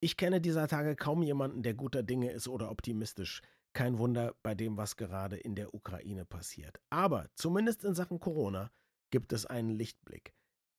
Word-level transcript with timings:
Ich 0.00 0.16
kenne 0.16 0.40
dieser 0.40 0.68
Tage 0.68 0.94
kaum 0.94 1.22
jemanden, 1.22 1.62
der 1.62 1.74
guter 1.74 2.02
Dinge 2.02 2.30
ist 2.30 2.48
oder 2.48 2.70
optimistisch. 2.70 3.40
Kein 3.72 3.98
Wunder 3.98 4.34
bei 4.42 4.54
dem, 4.54 4.76
was 4.76 4.96
gerade 4.96 5.36
in 5.36 5.54
der 5.54 5.74
Ukraine 5.74 6.24
passiert. 6.24 6.80
Aber 6.90 7.26
zumindest 7.34 7.84
in 7.84 7.94
Sachen 7.94 8.20
Corona 8.20 8.70
gibt 9.10 9.32
es 9.32 9.46
einen 9.46 9.70
Lichtblick. 9.70 10.34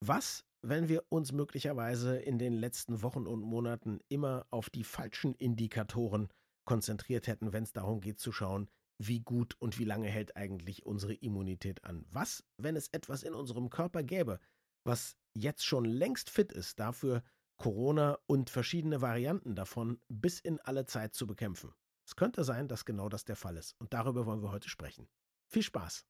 Was, 0.06 0.46
wenn 0.62 0.88
wir 0.90 1.04
uns 1.10 1.32
möglicherweise 1.32 2.18
in 2.18 2.38
den 2.38 2.54
letzten 2.54 3.02
Wochen 3.02 3.26
und 3.26 3.42
Monaten 3.42 4.00
immer 4.10 4.46
auf 4.52 4.70
die 4.70 4.84
falschen 4.84 5.34
Indikatoren 5.34 6.30
konzentriert 6.66 7.28
hätten, 7.28 7.54
wenn 7.54 7.64
es 7.64 7.74
darum 7.74 8.02
geht 8.02 8.20
zu 8.20 8.32
schauen, 8.32 8.70
wie 9.00 9.22
gut 9.22 9.56
und 9.60 9.80
wie 9.80 9.86
lange 9.86 10.10
hält 10.10 10.36
eigentlich 10.36 10.86
unsere 10.86 11.14
Immunität 11.14 11.84
an? 11.84 12.06
Was, 12.12 12.44
wenn 12.58 12.76
es 12.76 12.90
etwas 12.90 13.24
in 13.24 13.34
unserem 13.34 13.70
Körper 13.70 14.04
gäbe, 14.04 14.40
was 14.84 15.16
jetzt 15.36 15.66
schon 15.66 15.86
längst 15.86 16.30
fit 16.30 16.52
ist, 16.52 16.80
dafür 16.80 17.24
Corona 17.58 18.20
und 18.28 18.50
verschiedene 18.50 19.02
Varianten 19.02 19.56
davon 19.56 20.00
bis 20.10 20.40
in 20.40 20.60
alle 20.60 20.86
Zeit 20.86 21.14
zu 21.14 21.26
bekämpfen? 21.26 21.74
Es 22.06 22.16
könnte 22.16 22.44
sein, 22.44 22.68
dass 22.68 22.86
genau 22.86 23.10
das 23.10 23.26
der 23.26 23.36
Fall 23.36 23.58
ist. 23.58 23.76
Und 23.80 23.94
darüber 23.94 24.26
wollen 24.26 24.42
wir 24.42 24.52
heute 24.52 24.70
sprechen. 24.70 25.08
Viel 25.48 25.64
Spaß! 25.64 26.06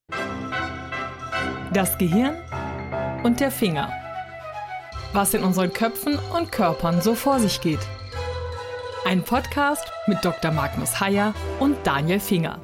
Das 1.74 1.98
Gehirn 1.98 2.36
und 3.24 3.40
der 3.40 3.52
Finger. 3.52 3.92
Was 5.14 5.34
in 5.34 5.44
unseren 5.44 5.72
Köpfen 5.72 6.20
und 6.36 6.52
Körpern 6.52 7.02
so 7.02 7.16
vor 7.16 7.40
sich 7.40 7.62
geht. 7.62 7.80
Ein 9.06 9.24
Podcast 9.24 9.90
mit 10.08 10.24
Dr. 10.24 10.52
Magnus 10.52 11.00
Heyer 11.00 11.34
und 11.60 11.78
Daniel 11.88 12.20
Finger. 12.20 12.62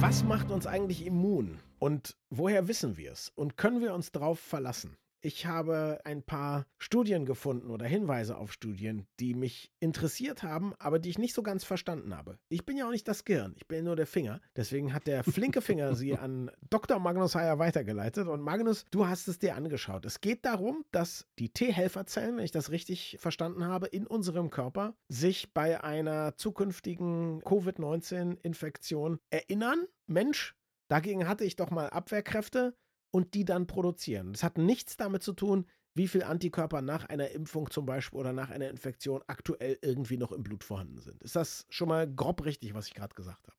Was 0.00 0.22
macht 0.22 0.50
uns 0.50 0.66
eigentlich 0.66 1.06
immun? 1.06 1.58
Und 1.78 2.16
woher 2.30 2.68
wissen 2.68 2.96
wir 2.96 3.12
es? 3.12 3.32
Und 3.34 3.56
können 3.56 3.80
wir 3.80 3.94
uns 3.94 4.12
darauf 4.12 4.38
verlassen? 4.38 4.96
Ich 5.20 5.46
habe 5.46 6.00
ein 6.04 6.22
paar 6.22 6.66
Studien 6.78 7.26
gefunden 7.26 7.70
oder 7.70 7.86
Hinweise 7.86 8.36
auf 8.36 8.52
Studien, 8.52 9.06
die 9.18 9.34
mich 9.34 9.72
interessiert 9.80 10.42
haben, 10.42 10.74
aber 10.78 10.98
die 10.98 11.10
ich 11.10 11.18
nicht 11.18 11.34
so 11.34 11.42
ganz 11.42 11.64
verstanden 11.64 12.16
habe. 12.16 12.38
Ich 12.48 12.64
bin 12.64 12.76
ja 12.76 12.86
auch 12.86 12.92
nicht 12.92 13.08
das 13.08 13.24
Gehirn, 13.24 13.54
ich 13.56 13.66
bin 13.66 13.84
nur 13.84 13.96
der 13.96 14.06
Finger. 14.06 14.40
Deswegen 14.54 14.92
hat 14.92 15.06
der 15.06 15.24
flinke 15.24 15.60
Finger 15.60 15.94
sie 15.94 16.14
an 16.18 16.50
Dr. 16.70 16.98
Magnus 16.98 17.34
Heyer 17.34 17.58
weitergeleitet. 17.58 18.28
Und 18.28 18.42
Magnus, 18.42 18.84
du 18.90 19.06
hast 19.06 19.28
es 19.28 19.38
dir 19.38 19.56
angeschaut. 19.56 20.04
Es 20.04 20.20
geht 20.20 20.44
darum, 20.44 20.84
dass 20.92 21.26
die 21.38 21.48
T-Helferzellen, 21.48 22.36
wenn 22.36 22.44
ich 22.44 22.52
das 22.52 22.70
richtig 22.70 23.16
verstanden 23.18 23.64
habe, 23.64 23.86
in 23.86 24.06
unserem 24.06 24.50
Körper 24.50 24.94
sich 25.08 25.52
bei 25.52 25.82
einer 25.82 26.36
zukünftigen 26.36 27.40
Covid-19-Infektion 27.42 29.18
erinnern. 29.30 29.86
Mensch, 30.06 30.54
dagegen 30.88 31.26
hatte 31.26 31.44
ich 31.44 31.56
doch 31.56 31.70
mal 31.70 31.90
Abwehrkräfte 31.90 32.74
und 33.16 33.32
die 33.32 33.46
dann 33.46 33.66
produzieren. 33.66 34.34
Das 34.34 34.42
hat 34.42 34.58
nichts 34.58 34.98
damit 34.98 35.22
zu 35.22 35.32
tun, 35.32 35.64
wie 35.94 36.06
viel 36.06 36.22
Antikörper 36.22 36.82
nach 36.82 37.06
einer 37.06 37.30
Impfung 37.30 37.70
zum 37.70 37.86
Beispiel 37.86 38.20
oder 38.20 38.34
nach 38.34 38.50
einer 38.50 38.68
Infektion 38.68 39.22
aktuell 39.26 39.78
irgendwie 39.80 40.18
noch 40.18 40.32
im 40.32 40.42
Blut 40.42 40.62
vorhanden 40.62 40.98
sind. 40.98 41.22
Ist 41.22 41.34
das 41.34 41.66
schon 41.70 41.88
mal 41.88 42.06
grob 42.06 42.44
richtig, 42.44 42.74
was 42.74 42.88
ich 42.88 42.94
gerade 42.94 43.14
gesagt 43.14 43.46
habe? 43.46 43.56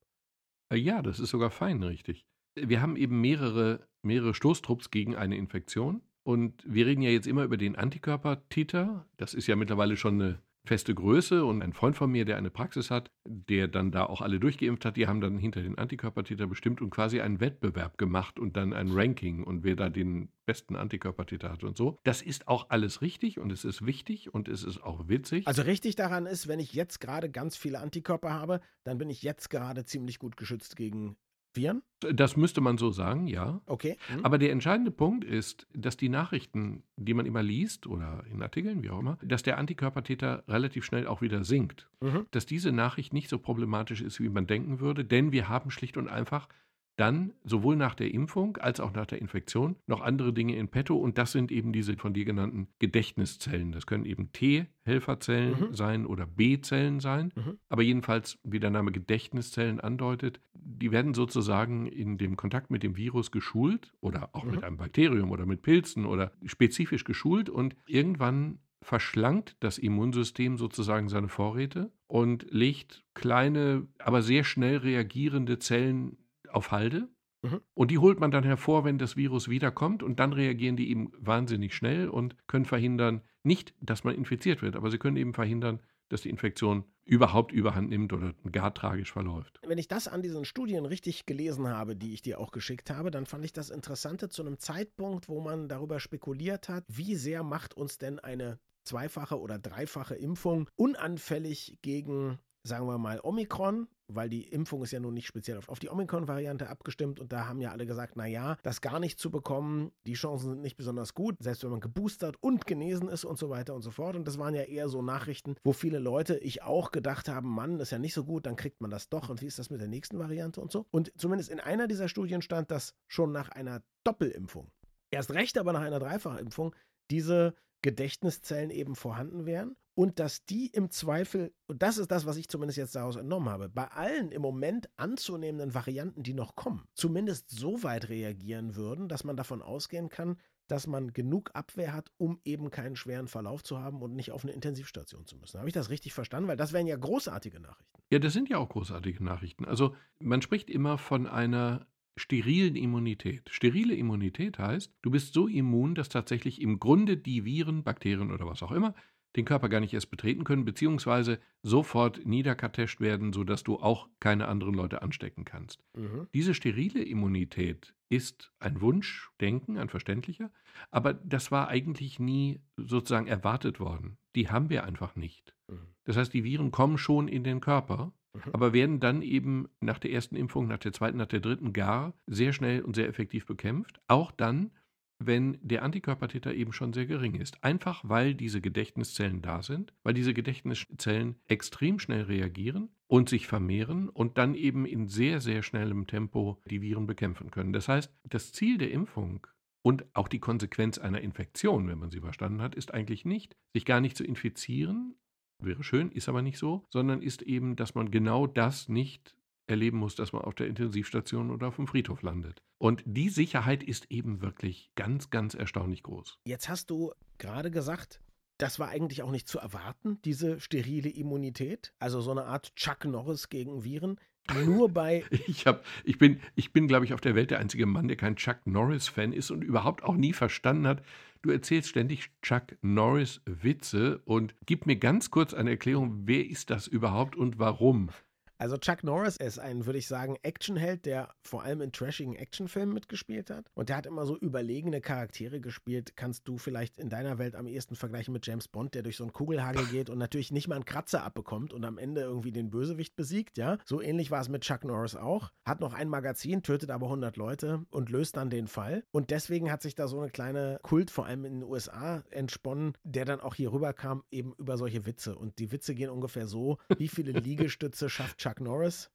Äh, 0.72 0.77
ja, 0.77 1.02
das 1.02 1.19
ist 1.19 1.31
sogar 1.31 1.49
fein 1.49 1.81
richtig. 1.81 2.27
Wir 2.53 2.83
haben 2.83 2.97
eben 2.97 3.19
mehrere, 3.19 3.88
mehrere 4.03 4.36
Stoßtrupps 4.36 4.91
gegen 4.91 5.16
eine 5.16 5.38
Infektion. 5.38 6.03
Und 6.21 6.61
wir 6.64 6.86
reden 6.86 7.02
ja 7.02 7.09
jetzt 7.09 7.25
immer 7.25 7.44
über 7.44 7.58
den 7.58 7.75
Antikörper-Titer. 7.75 9.08
Das 9.17 9.33
ist 9.33 9.47
ja 9.47 9.55
mittlerweile 9.55 9.97
schon 9.97 10.21
eine 10.21 10.42
feste 10.67 10.93
Größe 10.93 11.45
und 11.45 11.61
ein 11.61 11.73
Freund 11.73 11.95
von 11.95 12.11
mir, 12.11 12.25
der 12.25 12.37
eine 12.37 12.49
Praxis 12.49 12.91
hat, 12.91 13.11
der 13.25 13.67
dann 13.67 13.91
da 13.91 14.05
auch 14.05 14.21
alle 14.21 14.39
durchgeimpft 14.39 14.85
hat, 14.85 14.97
die 14.97 15.07
haben 15.07 15.21
dann 15.21 15.37
hinter 15.37 15.61
den 15.61 15.77
Antikörpertäter 15.77 16.47
bestimmt 16.47 16.81
und 16.81 16.89
quasi 16.89 17.21
einen 17.21 17.39
Wettbewerb 17.39 17.97
gemacht 17.97 18.39
und 18.39 18.57
dann 18.57 18.73
ein 18.73 18.91
Ranking 18.91 19.43
und 19.43 19.63
wer 19.63 19.75
da 19.75 19.89
den 19.89 20.29
besten 20.45 20.75
Antikörpertäter 20.75 21.51
hat 21.51 21.63
und 21.63 21.77
so. 21.77 21.99
Das 22.03 22.21
ist 22.21 22.47
auch 22.47 22.69
alles 22.69 23.01
richtig 23.01 23.39
und 23.39 23.51
es 23.51 23.65
ist 23.65 23.85
wichtig 23.85 24.33
und 24.33 24.47
es 24.47 24.63
ist 24.63 24.81
auch 24.83 25.07
witzig. 25.07 25.47
Also 25.47 25.63
richtig 25.63 25.95
daran 25.95 26.25
ist, 26.25 26.47
wenn 26.47 26.59
ich 26.59 26.73
jetzt 26.73 26.99
gerade 26.99 27.29
ganz 27.29 27.57
viele 27.57 27.79
Antikörper 27.79 28.33
habe, 28.33 28.61
dann 28.83 28.97
bin 28.97 29.09
ich 29.09 29.23
jetzt 29.23 29.49
gerade 29.49 29.85
ziemlich 29.85 30.19
gut 30.19 30.37
geschützt 30.37 30.75
gegen 30.75 31.17
Viren? 31.58 31.81
Das 32.00 32.37
müsste 32.37 32.61
man 32.61 32.77
so 32.77 32.92
sagen, 32.92 33.27
ja. 33.27 33.59
Okay. 33.65 33.98
Mhm. 34.15 34.23
Aber 34.23 34.37
der 34.37 34.52
entscheidende 34.52 34.92
Punkt 34.92 35.23
ist, 35.26 35.67
dass 35.73 35.98
die 35.98 36.09
Nachrichten, 36.09 36.83
die 36.95 37.14
man 37.14 37.26
immer 37.26 37.43
liest 37.43 37.87
oder 37.87 38.23
in 38.31 38.42
Artikeln, 38.42 38.83
wie 38.83 38.89
auch 38.89 38.99
immer, 38.99 39.17
dass 39.23 39.43
der 39.43 39.58
Antikörpertäter 39.58 40.43
relativ 40.48 40.86
schnell 40.86 41.08
auch 41.08 41.21
wieder 41.21 41.43
sinkt. 41.43 41.89
Mhm. 41.99 42.27
Dass 42.31 42.45
diese 42.45 42.71
Nachricht 42.71 43.14
nicht 43.14 43.30
so 43.30 43.39
problematisch 43.39 44.02
ist, 44.02 44.21
wie 44.21 44.30
man 44.30 44.48
denken 44.48 44.80
würde, 44.80 45.04
denn 45.04 45.31
wir 45.31 45.49
haben 45.49 45.71
schlicht 45.71 45.98
und 45.98 46.08
einfach 46.08 46.48
dann 46.97 47.33
sowohl 47.43 47.75
nach 47.75 47.95
der 47.95 48.13
Impfung 48.13 48.58
als 48.58 48.80
auch 48.80 48.91
nach 48.91 49.05
der 49.05 49.21
Infektion 49.21 49.75
noch 49.85 50.02
andere 50.02 50.33
Dinge 50.33 50.55
in 50.55 50.67
petto 50.67 50.97
und 50.97 51.17
das 51.17 51.31
sind 51.31 51.52
eben 51.52 51.71
diese 51.71 51.95
von 51.95 52.13
dir 52.13 52.25
genannten 52.25 52.67
Gedächtniszellen. 52.80 53.71
Das 53.71 53.85
können 53.85 54.05
eben 54.05 54.31
T-Helferzellen 54.33 55.69
mhm. 55.69 55.75
sein 55.75 56.05
oder 56.05 56.25
B-Zellen 56.25 56.99
sein, 56.99 57.31
mhm. 57.36 57.59
aber 57.69 57.83
jedenfalls, 57.83 58.39
wie 58.43 58.59
der 58.59 58.71
Name 58.71 58.91
Gedächtniszellen 58.91 59.80
andeutet, 59.80 60.41
die 60.53 60.91
werden 60.91 61.13
sozusagen 61.13 61.86
in 61.86 62.17
dem 62.17 62.36
Kontakt 62.36 62.71
mit 62.71 62.83
dem 62.83 62.97
Virus 62.97 63.31
geschult 63.31 63.93
oder 64.02 64.30
auch 64.33 64.43
mhm. 64.43 64.52
mit 64.52 64.63
einem 64.63 64.77
Bakterium 64.77 65.31
oder 65.31 65.45
mit 65.45 65.61
Pilzen 65.61 66.05
oder 66.05 66.31
spezifisch 66.45 67.03
geschult 67.03 67.49
und 67.49 67.75
irgendwann 67.86 68.59
verschlankt 68.81 69.55
das 69.59 69.77
Immunsystem 69.77 70.57
sozusagen 70.57 71.09
seine 71.09 71.30
Vorräte 71.30 71.91
und 72.07 72.47
legt 72.49 73.03
kleine, 73.13 73.87
aber 73.99 74.21
sehr 74.21 74.43
schnell 74.43 74.77
reagierende 74.77 75.59
Zellen 75.59 76.17
auf 76.57 76.71
Halde. 76.71 77.07
Mhm. 77.43 77.61
Und 77.73 77.91
die 77.91 77.99
holt 77.99 78.19
man 78.19 78.31
dann 78.31 78.43
hervor, 78.43 78.83
wenn 78.83 78.97
das 78.97 79.15
Virus 79.15 79.47
wiederkommt. 79.47 80.03
Und 80.03 80.19
dann 80.19 80.33
reagieren 80.33 80.75
die 80.75 80.89
eben 80.89 81.11
wahnsinnig 81.19 81.75
schnell 81.75 82.09
und 82.09 82.35
können 82.47 82.65
verhindern, 82.65 83.21
nicht, 83.43 83.73
dass 83.79 84.03
man 84.03 84.15
infiziert 84.15 84.61
wird, 84.61 84.75
aber 84.75 84.91
sie 84.91 84.97
können 84.97 85.15
eben 85.15 85.33
verhindern, 85.33 85.81
dass 86.09 86.21
die 86.21 86.29
Infektion 86.29 86.83
überhaupt 87.05 87.51
überhand 87.51 87.89
nimmt 87.89 88.11
oder 88.11 88.33
gar 88.51 88.73
tragisch 88.73 89.11
verläuft. 89.11 89.59
Wenn 89.65 89.77
ich 89.77 89.87
das 89.87 90.07
an 90.07 90.21
diesen 90.21 90.45
Studien 90.45 90.85
richtig 90.85 91.25
gelesen 91.25 91.67
habe, 91.67 91.95
die 91.95 92.13
ich 92.13 92.21
dir 92.21 92.39
auch 92.39 92.51
geschickt 92.51 92.89
habe, 92.89 93.11
dann 93.11 93.25
fand 93.25 93.45
ich 93.45 93.53
das 93.53 93.69
Interessante 93.69 94.29
zu 94.29 94.41
einem 94.41 94.57
Zeitpunkt, 94.59 95.29
wo 95.29 95.39
man 95.39 95.69
darüber 95.69 95.99
spekuliert 95.99 96.69
hat, 96.69 96.83
wie 96.87 97.15
sehr 97.15 97.43
macht 97.43 97.73
uns 97.75 97.97
denn 97.97 98.19
eine 98.19 98.59
zweifache 98.83 99.39
oder 99.39 99.59
dreifache 99.59 100.15
Impfung 100.15 100.69
unanfällig 100.75 101.77
gegen 101.81 102.39
sagen 102.67 102.87
wir 102.87 102.97
mal, 102.97 103.19
Omikron, 103.23 103.87
weil 104.07 104.29
die 104.29 104.47
Impfung 104.47 104.83
ist 104.83 104.91
ja 104.91 104.99
nun 104.99 105.13
nicht 105.13 105.27
speziell 105.27 105.59
auf, 105.67 105.79
die 105.79 105.89
Omikron-Variante 105.89 106.69
abgestimmt 106.69 107.19
und 107.19 107.31
da 107.31 107.47
haben 107.47 107.61
ja 107.61 107.71
alle 107.71 107.85
gesagt, 107.85 108.15
naja, 108.15 108.57
das 108.63 108.81
gar 108.81 108.99
nicht 108.99 109.19
zu 109.19 109.29
bekommen, 109.29 109.91
die 110.05 110.13
Chancen 110.13 110.49
sind 110.49 110.61
nicht 110.61 110.77
besonders 110.77 111.13
gut, 111.13 111.35
selbst 111.39 111.63
wenn 111.63 111.71
man 111.71 111.79
geboostert 111.79 112.37
und 112.41 112.65
genesen 112.65 113.09
ist 113.09 113.25
und 113.25 113.37
so 113.37 113.49
weiter 113.49 113.75
und 113.75 113.81
so 113.81 113.91
fort. 113.91 114.15
Und 114.15 114.27
das 114.27 114.37
waren 114.37 114.55
ja 114.55 114.63
eher 114.63 114.89
so 114.89 115.01
Nachrichten, 115.01 115.55
wo 115.63 115.73
viele 115.73 115.99
Leute, 115.99 116.37
ich 116.37 116.63
auch 116.63 116.91
gedacht 116.91 117.27
haben, 117.27 117.49
Mann, 117.49 117.79
ist 117.79 117.91
ja 117.91 117.99
nicht 117.99 118.13
so 118.13 118.23
gut, 118.23 118.45
dann 118.45 118.55
kriegt 118.55 118.81
man 118.81 118.91
das 118.91 119.09
doch 119.09 119.29
und 119.29 119.41
wie 119.41 119.47
ist 119.47 119.59
das 119.59 119.69
mit 119.69 119.81
der 119.81 119.87
nächsten 119.87 120.19
Variante 120.19 120.61
und 120.61 120.71
so. 120.71 120.85
Und 120.91 121.11
zumindest 121.17 121.49
in 121.49 121.59
einer 121.59 121.87
dieser 121.87 122.07
Studien 122.07 122.41
stand, 122.41 122.71
dass 122.71 122.93
schon 123.07 123.31
nach 123.31 123.49
einer 123.49 123.83
Doppelimpfung, 124.03 124.71
erst 125.11 125.31
recht 125.31 125.57
aber 125.57 125.73
nach 125.73 125.81
einer 125.81 125.99
Dreifachimpfung, 125.99 126.75
diese 127.09 127.55
Gedächtniszellen 127.82 128.69
eben 128.69 128.95
vorhanden 128.95 129.45
wären 129.45 129.75
und 129.98 130.19
dass 130.19 130.45
die 130.45 130.68
im 130.68 130.92
Zweifel, 130.92 131.54
und 131.68 131.81
das 131.81 131.98
ist 131.98 132.12
das, 132.12 132.25
was 132.25 132.38
ich 132.38 132.50
zumindest 132.50 132.77
jetzt 132.77 132.95
daraus 132.95 133.15
entnommen 133.15 133.50
habe, 133.50 133.68
bei 133.68 133.88
allen 133.88 134.31
im 134.31 134.42
Moment 134.42 134.89
anzunehmenden 134.95 135.74
Varianten, 135.74 136.21
die 136.21 136.33
noch 136.33 136.56
kommen, 136.56 136.88
zumindest 136.94 137.50
so 137.50 137.81
weit 137.83 138.10
reagieren 138.10 138.75
würden, 138.75 139.07
dass 139.10 139.24
man 139.24 139.36
davon 139.36 139.62
ausgehen 139.62 140.10
kann, 140.10 140.38
dass 140.68 140.86
man 140.86 141.13
genug 141.13 141.51
Abwehr 141.54 141.94
hat, 141.94 142.12
um 142.18 142.39
eben 142.45 142.69
keinen 142.69 142.95
schweren 142.95 143.27
Verlauf 143.27 143.63
zu 143.63 143.80
haben 143.80 144.01
und 144.01 144.13
nicht 144.13 144.31
auf 144.31 144.44
eine 144.44 144.54
Intensivstation 144.54 145.25
zu 145.25 145.38
müssen. 145.38 145.57
Habe 145.57 145.69
ich 145.69 145.74
das 145.74 145.89
richtig 145.89 146.13
verstanden? 146.13 146.48
Weil 146.48 146.57
das 146.57 146.74
wären 146.74 146.88
ja 146.88 146.95
großartige 146.95 147.60
Nachrichten. 147.60 148.04
Ja, 148.12 148.19
das 148.19 148.33
sind 148.33 148.50
ja 148.50 148.57
auch 148.57 148.69
großartige 148.69 149.24
Nachrichten. 149.24 149.66
Also 149.66 149.95
man 150.19 150.42
spricht 150.42 150.69
immer 150.69 150.98
von 150.98 151.25
einer 151.25 151.88
sterilen 152.18 152.75
Immunität. 152.75 153.50
Sterile 153.50 153.95
Immunität 153.95 154.60
heißt, 154.60 154.94
du 155.01 155.12
bist 155.12 155.33
so 155.33 155.48
immun, 155.48 155.95
dass 155.95 156.10
tatsächlich 156.10 156.62
im 156.62 156.80
Grunde 156.80 157.16
die 157.16 157.45
Viren, 157.45 157.83
Bakterien 157.83 158.31
oder 158.31 158.45
was 158.45 158.63
auch 158.63 158.72
immer 158.72 158.94
den 159.36 159.45
Körper 159.45 159.69
gar 159.69 159.80
nicht 159.80 159.94
erst 159.94 160.10
betreten 160.10 160.44
können, 160.44 160.66
beziehungsweise 160.66 161.40
sofort 161.62 162.25
niederkartescht 162.25 163.00
werden, 163.00 163.34
sodass 163.34 163.64
du 163.64 163.75
auch 163.75 164.10
keine 164.19 164.48
anderen 164.48 164.74
Leute 164.74 165.04
anstecken 165.04 165.46
kannst. 165.46 165.84
Mhm. 165.96 166.28
Diese 166.34 166.56
sterile 166.56 167.04
Immunität 167.04 167.94
ist 168.10 168.52
ein 168.60 168.81
Wunschdenken, 168.81 169.78
ein 169.78 169.90
verständlicher, 169.90 170.52
aber 170.90 171.13
das 171.13 171.52
war 171.52 171.68
eigentlich 171.68 172.20
nie 172.20 172.62
sozusagen 172.78 173.28
erwartet 173.28 173.80
worden. 173.80 174.18
Die 174.36 174.50
haben 174.50 174.70
wir 174.70 174.86
einfach 174.86 175.16
nicht. 175.16 175.56
Mhm. 175.68 175.88
Das 176.06 176.18
heißt, 176.18 176.34
die 176.34 176.44
Viren 176.44 176.72
kommen 176.72 176.98
schon 176.98 177.28
in 177.28 177.44
den 177.44 177.60
Körper, 177.60 178.13
mhm. 178.45 178.51
aber 178.54 178.74
werden 178.74 179.00
dann 179.00 179.22
eben 179.22 179.68
nach 179.81 180.00
der 180.00 180.12
ersten 180.12 180.36
Impfung, 180.36 180.68
nach 180.68 180.80
der 180.80 180.94
zweiten, 180.94 181.18
nach 181.18 181.28
der 181.28 181.39
dritten 181.39 181.74
gar 181.74 182.13
sehr 182.25 182.54
schnell 182.54 182.81
und 182.81 182.95
sehr 182.95 183.07
effektiv 183.07 183.45
bekämpft. 183.45 184.00
Auch 184.07 184.31
dann, 184.31 184.72
wenn 185.19 185.57
der 185.62 185.84
Antikörpertäter 185.84 186.54
eben 186.54 186.74
schon 186.74 186.94
sehr 186.94 187.07
gering 187.07 187.36
ist. 187.36 187.63
Einfach 187.63 188.04
weil 188.04 188.36
diese 188.36 188.62
Gedächtniszellen 188.62 189.42
da 189.42 189.63
sind, 189.63 189.94
weil 190.04 190.13
diese 190.13 190.34
Gedächtniszellen 190.34 191.36
extrem 191.48 191.98
schnell 192.00 192.24
reagieren 192.24 192.89
und 193.07 193.28
sich 193.30 193.48
vermehren 193.48 194.10
und 194.10 194.38
dann 194.38 194.54
eben 194.54 194.86
in 194.86 195.07
sehr, 195.07 195.42
sehr 195.42 195.63
schnellem 195.63 196.06
Tempo 196.06 196.62
die 196.69 196.81
Viren 196.81 197.07
bekämpfen 197.07 197.50
können. 197.50 197.74
Das 197.74 197.88
heißt, 197.88 198.13
das 198.30 198.51
Ziel 198.51 198.78
der 198.78 198.92
Impfung 198.92 199.48
Und 199.88 200.04
auch 200.13 200.28
die 200.28 200.39
Konsequenz 200.39 200.98
einer 200.98 201.22
Infektion, 201.22 201.88
wenn 201.88 201.98
man 201.98 202.12
sie 202.12 202.19
verstanden 202.19 202.62
hat, 202.62 202.75
ist 202.75 202.94
eigentlich 202.94 203.24
nicht, 203.24 203.56
sich 203.74 203.86
gar 203.86 204.01
nicht 204.01 204.18
zu 204.18 204.25
infizieren, 204.25 205.16
wäre 205.59 205.83
schön, 205.83 206.12
ist 206.12 206.30
aber 206.30 206.42
nicht 206.42 206.57
so, 206.57 206.86
sondern 206.89 207.21
ist 207.21 207.42
eben, 207.42 207.75
dass 207.75 207.95
man 207.95 208.12
genau 208.12 208.48
das 208.48 208.89
nicht 208.89 209.36
erleben 209.68 209.98
muss, 209.98 210.15
dass 210.15 210.33
man 210.33 210.44
auf 210.44 210.56
der 210.56 210.68
Intensivstation 210.68 211.51
oder 211.51 211.68
auf 211.68 211.75
dem 211.75 211.88
Friedhof 211.88 212.21
landet. 212.21 212.62
Und 212.77 213.04
die 213.06 213.30
Sicherheit 213.30 213.83
ist 213.83 214.09
eben 214.12 214.42
wirklich 214.42 214.92
ganz, 214.95 215.30
ganz 215.30 215.54
erstaunlich 215.54 216.04
groß. 216.04 216.39
Jetzt 216.45 216.69
hast 216.69 216.89
du 216.89 217.12
gerade 217.38 217.71
gesagt, 217.71 218.21
das 218.57 218.80
war 218.80 218.89
eigentlich 218.89 219.24
auch 219.24 219.31
nicht 219.31 219.48
zu 219.48 219.59
erwarten, 219.59 220.19
diese 220.24 220.59
sterile 220.59 221.09
Immunität, 221.09 221.94
also 222.00 222.21
so 222.21 222.31
eine 222.31 222.45
Art 222.45 222.75
Chuck 222.75 223.06
Norris 223.06 223.50
gegen 223.50 223.83
Viren. 223.83 224.19
Nur 224.65 224.89
bei. 224.94 225.25
ich, 225.48 225.68
hab, 225.68 225.86
ich 226.03 226.18
bin, 226.18 226.39
ich 226.56 226.71
bin 226.71 226.88
glaube 226.88 227.06
ich, 227.06 227.13
auf 227.13 227.21
der 227.21 227.36
Welt 227.36 227.51
der 227.51 227.60
einzige 227.60 227.86
Mann, 227.86 228.07
der 228.07 228.18
kein 228.18 228.36
Chuck 228.36 228.65
Norris-Fan 228.65 229.33
ist 229.33 229.51
und 229.51 229.63
überhaupt 229.63 230.03
auch 230.03 230.15
nie 230.15 230.33
verstanden 230.33 230.88
hat. 230.88 231.03
Du 231.42 231.51
erzählst 231.51 231.89
ständig 231.89 232.31
Chuck 232.42 232.78
Norris-Witze 232.81 234.19
und 234.25 234.56
gib 234.66 234.86
mir 234.86 234.98
ganz 234.98 235.31
kurz 235.31 235.54
eine 235.54 235.72
Erklärung, 235.72 236.28
wer 236.28 236.45
ist 236.48 236.69
das 236.69 236.88
überhaupt 236.88 237.36
und 237.36 237.60
warum? 237.60 238.10
Also 238.59 238.75
Chuck 238.77 239.04
Norris 239.04 239.38
ist 239.38 239.59
ein, 239.59 239.86
würde 239.86 240.00
ich 240.00 240.07
sagen, 240.07 240.36
Actionheld, 240.42 241.06
der 241.06 241.30
vor 241.42 241.62
allem 241.62 241.81
in 241.81 241.92
trashigen 241.92 242.36
Actionfilmen 242.36 242.92
mitgespielt 242.92 243.51
hat. 243.51 243.69
Und 243.75 243.89
der 243.89 243.98
hat 243.98 244.07
immer 244.07 244.25
so 244.25 244.36
überlegene 244.36 245.00
Charaktere 245.00 245.62
gespielt. 245.62 246.15
Kannst 246.15 246.48
du 246.48 246.57
vielleicht 246.57 246.98
in 246.98 247.09
deiner 247.09 247.38
Welt 247.38 247.56
am 247.56 247.68
ehesten 247.68 247.95
vergleichen 247.95 248.33
mit 248.33 248.48
James 248.48 248.68
Bond, 248.68 248.95
der 248.95 249.04
durch 249.04 249.18
so 249.18 249.24
einen 249.24 249.33
Kugelhagel 249.33 249.86
geht 249.86 250.09
und 250.09 250.18
natürlich 250.18 250.51
nicht 250.51 250.68
mal 250.68 250.75
einen 250.75 250.86
Kratzer 250.86 251.24
abbekommt 251.24 251.71
und 251.71 251.86
am 251.86 252.00
Ende 252.00 252.21
irgendwie 252.21 252.51
den 252.51 252.71
Bösewicht 252.71 253.15
besiegt, 253.15 253.59
ja? 253.59 253.77
So 253.86 254.01
ähnlich 254.01 254.31
war 254.31 254.42
es 254.42 254.50
mit 254.50 254.63
Chuck 254.63 254.83
Norris 254.83 255.15
auch. 255.15 255.51
Hat 255.63 255.80
noch 255.80 255.94
ein 255.94 256.10
Magazin, 256.10 256.63
tötet 256.63 256.89
aber 256.89 257.06
100 257.06 257.38
Leute 257.38 257.86
und 257.92 258.10
löst 258.10 258.38
dann 258.38 258.50
den 258.50 258.68
Fall. 258.68 259.03
Und 259.12 259.30
deswegen 259.30 259.71
hat 259.71 259.83
sich 259.83 259.94
da 259.94 260.07
so 260.07 260.19
eine 260.19 260.31
kleine 260.31 260.80
Kult, 260.81 261.12
vor 261.12 261.27
allem 261.27 261.45
in 261.45 261.60
den 261.60 261.63
USA, 261.63 262.24
entsponnen, 262.31 262.94
der 263.03 263.25
dann 263.25 263.39
auch 263.39 263.53
hier 263.53 263.71
rüberkam, 263.71 264.24
eben 264.31 264.53
über 264.57 264.77
solche 264.77 265.06
Witze. 265.06 265.36
Und 265.36 265.60
die 265.60 265.71
Witze 265.71 265.94
gehen 265.94 266.10
ungefähr 266.10 266.48
so, 266.48 266.80
wie 266.98 267.07
viele 267.07 267.31
Liegestütze 267.39 268.10
schafft 268.10 268.39
Chuck 268.39 268.47
Chuck 268.48 268.62
Norris? 268.62 269.10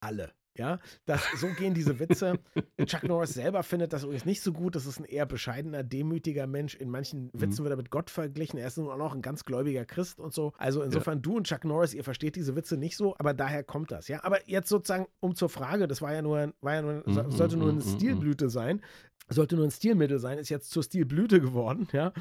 Alle. 0.00 0.32
Ja, 0.56 0.80
das, 1.06 1.22
so 1.36 1.46
gehen 1.48 1.72
diese 1.72 2.00
Witze. 2.00 2.40
Chuck 2.86 3.04
Norris 3.04 3.34
selber 3.34 3.62
findet 3.62 3.92
das 3.92 4.02
übrigens 4.02 4.24
nicht 4.24 4.42
so 4.42 4.52
gut. 4.52 4.74
Das 4.74 4.86
ist 4.86 4.98
ein 4.98 5.04
eher 5.04 5.24
bescheidener, 5.24 5.84
demütiger 5.84 6.48
Mensch. 6.48 6.74
In 6.74 6.90
manchen 6.90 7.26
mhm. 7.26 7.30
Witzen 7.40 7.64
wird 7.64 7.74
er 7.74 7.76
mit 7.76 7.90
Gott 7.90 8.10
verglichen. 8.10 8.58
Er 8.58 8.66
ist 8.66 8.76
nun 8.76 8.88
auch 8.88 8.96
noch 8.96 9.14
ein 9.14 9.22
ganz 9.22 9.44
gläubiger 9.44 9.84
Christ 9.84 10.18
und 10.18 10.32
so. 10.34 10.52
Also 10.58 10.82
insofern, 10.82 11.18
ja. 11.18 11.20
du 11.20 11.36
und 11.36 11.46
Chuck 11.46 11.64
Norris, 11.64 11.94
ihr 11.94 12.02
versteht 12.02 12.34
diese 12.34 12.56
Witze 12.56 12.76
nicht 12.76 12.96
so, 12.96 13.14
aber 13.18 13.34
daher 13.34 13.62
kommt 13.62 13.92
das, 13.92 14.08
ja. 14.08 14.24
Aber 14.24 14.48
jetzt 14.48 14.68
sozusagen, 14.68 15.06
um 15.20 15.36
zur 15.36 15.48
Frage, 15.48 15.86
das 15.86 16.02
war 16.02 16.12
ja 16.12 16.22
nur, 16.22 16.52
war 16.60 16.74
ja 16.74 16.82
nur, 16.82 17.04
mhm, 17.06 17.30
sollte 17.30 17.56
nur 17.56 17.68
eine 17.68 17.80
mhm, 17.80 17.86
mhm, 17.86 17.96
Stilblüte 17.96 18.48
sein 18.48 18.82
sollte 19.28 19.56
nur 19.56 19.64
ein 19.64 19.70
Stilmittel 19.70 20.18
sein, 20.18 20.38
ist 20.38 20.48
jetzt 20.48 20.70
zur 20.70 20.82
Stilblüte 20.82 21.40
geworden. 21.40 21.88
Ja? 21.92 22.12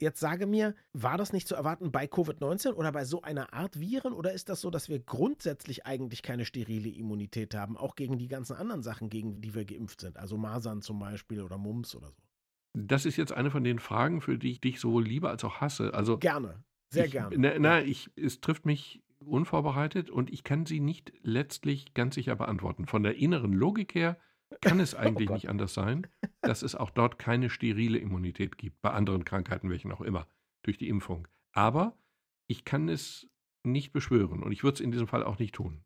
Jetzt 0.00 0.20
sage 0.20 0.46
mir, 0.46 0.74
war 0.92 1.16
das 1.16 1.32
nicht 1.32 1.48
zu 1.48 1.54
erwarten 1.54 1.92
bei 1.92 2.06
Covid-19 2.06 2.72
oder 2.72 2.92
bei 2.92 3.04
so 3.04 3.22
einer 3.22 3.52
Art 3.52 3.78
Viren 3.78 4.12
oder 4.12 4.32
ist 4.32 4.48
das 4.48 4.60
so, 4.60 4.70
dass 4.70 4.88
wir 4.88 4.98
grundsätzlich 4.98 5.86
eigentlich 5.86 6.22
keine 6.22 6.44
sterile 6.44 6.88
Immunität 6.88 7.54
haben, 7.54 7.76
auch 7.76 7.94
gegen 7.96 8.18
die 8.18 8.28
ganzen 8.28 8.56
anderen 8.56 8.82
Sachen, 8.82 9.08
gegen 9.08 9.40
die 9.40 9.54
wir 9.54 9.64
geimpft 9.64 10.00
sind, 10.00 10.16
also 10.16 10.36
Masern 10.36 10.82
zum 10.82 10.98
Beispiel 10.98 11.42
oder 11.42 11.58
Mumps 11.58 11.94
oder 11.94 12.10
so? 12.10 12.22
Das 12.74 13.06
ist 13.06 13.16
jetzt 13.16 13.32
eine 13.32 13.50
von 13.50 13.64
den 13.64 13.78
Fragen, 13.78 14.20
für 14.20 14.36
die 14.36 14.52
ich 14.52 14.60
dich 14.60 14.80
sowohl 14.80 15.04
liebe 15.04 15.30
als 15.30 15.44
auch 15.44 15.60
hasse. 15.60 15.94
Also 15.94 16.18
gerne, 16.18 16.62
sehr 16.90 17.06
ich, 17.06 17.12
gerne. 17.12 17.36
Na, 17.38 17.52
na, 17.58 17.82
ich, 17.82 18.10
es 18.16 18.40
trifft 18.40 18.66
mich 18.66 19.02
unvorbereitet 19.18 20.10
und 20.10 20.30
ich 20.30 20.44
kann 20.44 20.66
sie 20.66 20.80
nicht 20.80 21.12
letztlich 21.22 21.94
ganz 21.94 22.16
sicher 22.16 22.36
beantworten. 22.36 22.86
Von 22.86 23.02
der 23.02 23.16
inneren 23.16 23.52
Logik 23.52 23.94
her 23.94 24.18
kann 24.60 24.80
es 24.80 24.94
oh 24.94 24.98
eigentlich 24.98 25.30
oh 25.30 25.34
nicht 25.34 25.48
anders 25.48 25.74
sein, 25.74 26.06
dass 26.40 26.62
es 26.62 26.74
auch 26.74 26.90
dort 26.90 27.18
keine 27.18 27.50
sterile 27.50 27.98
Immunität 27.98 28.58
gibt, 28.58 28.80
bei 28.82 28.90
anderen 28.90 29.24
Krankheiten, 29.24 29.70
welchen 29.70 29.92
auch 29.92 30.00
immer, 30.00 30.26
durch 30.62 30.78
die 30.78 30.88
Impfung. 30.88 31.26
Aber 31.52 31.96
ich 32.46 32.64
kann 32.64 32.88
es 32.88 33.28
nicht 33.64 33.92
beschwören 33.92 34.42
und 34.42 34.52
ich 34.52 34.62
würde 34.62 34.74
es 34.74 34.80
in 34.80 34.92
diesem 34.92 35.08
Fall 35.08 35.24
auch 35.24 35.38
nicht 35.38 35.54
tun. 35.54 35.82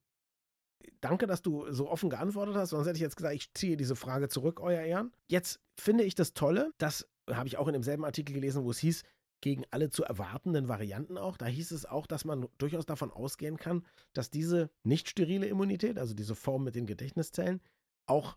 Danke, 1.00 1.26
dass 1.26 1.42
du 1.42 1.70
so 1.72 1.88
offen 1.88 2.10
geantwortet 2.10 2.56
hast, 2.56 2.70
sonst 2.70 2.86
hätte 2.86 2.96
ich 2.96 3.02
jetzt 3.02 3.16
gesagt, 3.16 3.34
ich 3.34 3.52
ziehe 3.54 3.76
diese 3.76 3.96
Frage 3.96 4.28
zurück, 4.28 4.60
euer 4.60 4.82
Ehren. 4.82 5.12
Jetzt 5.28 5.60
finde 5.78 6.04
ich 6.04 6.14
das 6.14 6.34
Tolle, 6.34 6.72
das 6.78 7.08
habe 7.30 7.48
ich 7.48 7.56
auch 7.56 7.68
in 7.68 7.72
demselben 7.72 8.04
Artikel 8.04 8.34
gelesen, 8.34 8.64
wo 8.64 8.70
es 8.70 8.78
hieß, 8.78 9.02
gegen 9.40 9.64
alle 9.70 9.88
zu 9.88 10.04
erwartenden 10.04 10.68
Varianten 10.68 11.16
auch. 11.16 11.36
Da 11.36 11.46
hieß 11.46 11.70
es 11.70 11.86
auch, 11.86 12.06
dass 12.06 12.24
man 12.24 12.48
durchaus 12.58 12.84
davon 12.84 13.10
ausgehen 13.10 13.56
kann, 13.56 13.86
dass 14.12 14.30
diese 14.30 14.70
nicht 14.82 15.08
sterile 15.08 15.46
Immunität, 15.46 15.98
also 15.98 16.14
diese 16.14 16.34
Form 16.34 16.64
mit 16.64 16.74
den 16.74 16.86
Gedächtniszellen, 16.86 17.60
auch 18.06 18.36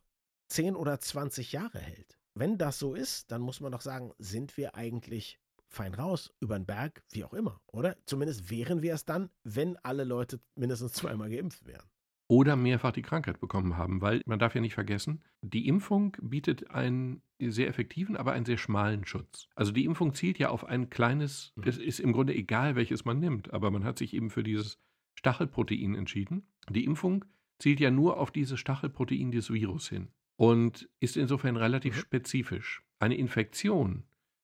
10 0.53 0.75
oder 0.75 0.99
20 0.99 1.51
Jahre 1.51 1.79
hält. 1.79 2.15
Wenn 2.35 2.59
das 2.59 2.77
so 2.77 2.93
ist, 2.93 3.31
dann 3.31 3.41
muss 3.41 3.59
man 3.59 3.71
doch 3.71 3.81
sagen, 3.81 4.11
sind 4.19 4.55
wir 4.55 4.75
eigentlich 4.75 5.39
fein 5.67 5.95
raus, 5.95 6.31
über 6.39 6.59
den 6.59 6.67
Berg, 6.67 7.03
wie 7.09 7.23
auch 7.23 7.33
immer, 7.33 7.59
oder? 7.65 7.97
Zumindest 8.05 8.51
wären 8.51 8.83
wir 8.83 8.93
es 8.93 9.03
dann, 9.03 9.31
wenn 9.43 9.77
alle 9.77 10.03
Leute 10.03 10.39
mindestens 10.55 10.93
zweimal 10.93 11.31
geimpft 11.31 11.65
wären. 11.65 11.87
Oder 12.27 12.55
mehrfach 12.55 12.91
die 12.91 13.01
Krankheit 13.01 13.39
bekommen 13.39 13.77
haben, 13.77 14.01
weil 14.01 14.21
man 14.27 14.37
darf 14.37 14.53
ja 14.53 14.61
nicht 14.61 14.75
vergessen, 14.75 15.23
die 15.41 15.67
Impfung 15.67 16.15
bietet 16.21 16.69
einen 16.69 17.23
sehr 17.39 17.67
effektiven, 17.67 18.15
aber 18.15 18.33
einen 18.33 18.45
sehr 18.45 18.57
schmalen 18.57 19.07
Schutz. 19.07 19.47
Also 19.55 19.71
die 19.71 19.85
Impfung 19.85 20.13
zielt 20.13 20.37
ja 20.37 20.49
auf 20.49 20.65
ein 20.65 20.91
kleines, 20.91 21.51
mhm. 21.55 21.63
es 21.65 21.79
ist 21.79 21.99
im 21.99 22.13
Grunde 22.13 22.35
egal, 22.35 22.75
welches 22.75 23.05
man 23.05 23.19
nimmt, 23.19 23.51
aber 23.51 23.71
man 23.71 23.83
hat 23.83 23.97
sich 23.97 24.13
eben 24.13 24.29
für 24.29 24.43
dieses 24.43 24.77
Stachelprotein 25.15 25.95
entschieden. 25.95 26.47
Die 26.69 26.85
Impfung 26.85 27.25
zielt 27.57 27.79
ja 27.79 27.89
nur 27.89 28.19
auf 28.19 28.29
dieses 28.29 28.59
Stachelprotein 28.59 29.31
des 29.31 29.51
Virus 29.51 29.89
hin 29.89 30.09
und 30.35 30.89
ist 30.99 31.17
insofern 31.17 31.57
relativ 31.57 31.95
mhm. 31.95 31.99
spezifisch. 31.99 32.83
Eine 32.99 33.15
Infektion 33.15 34.03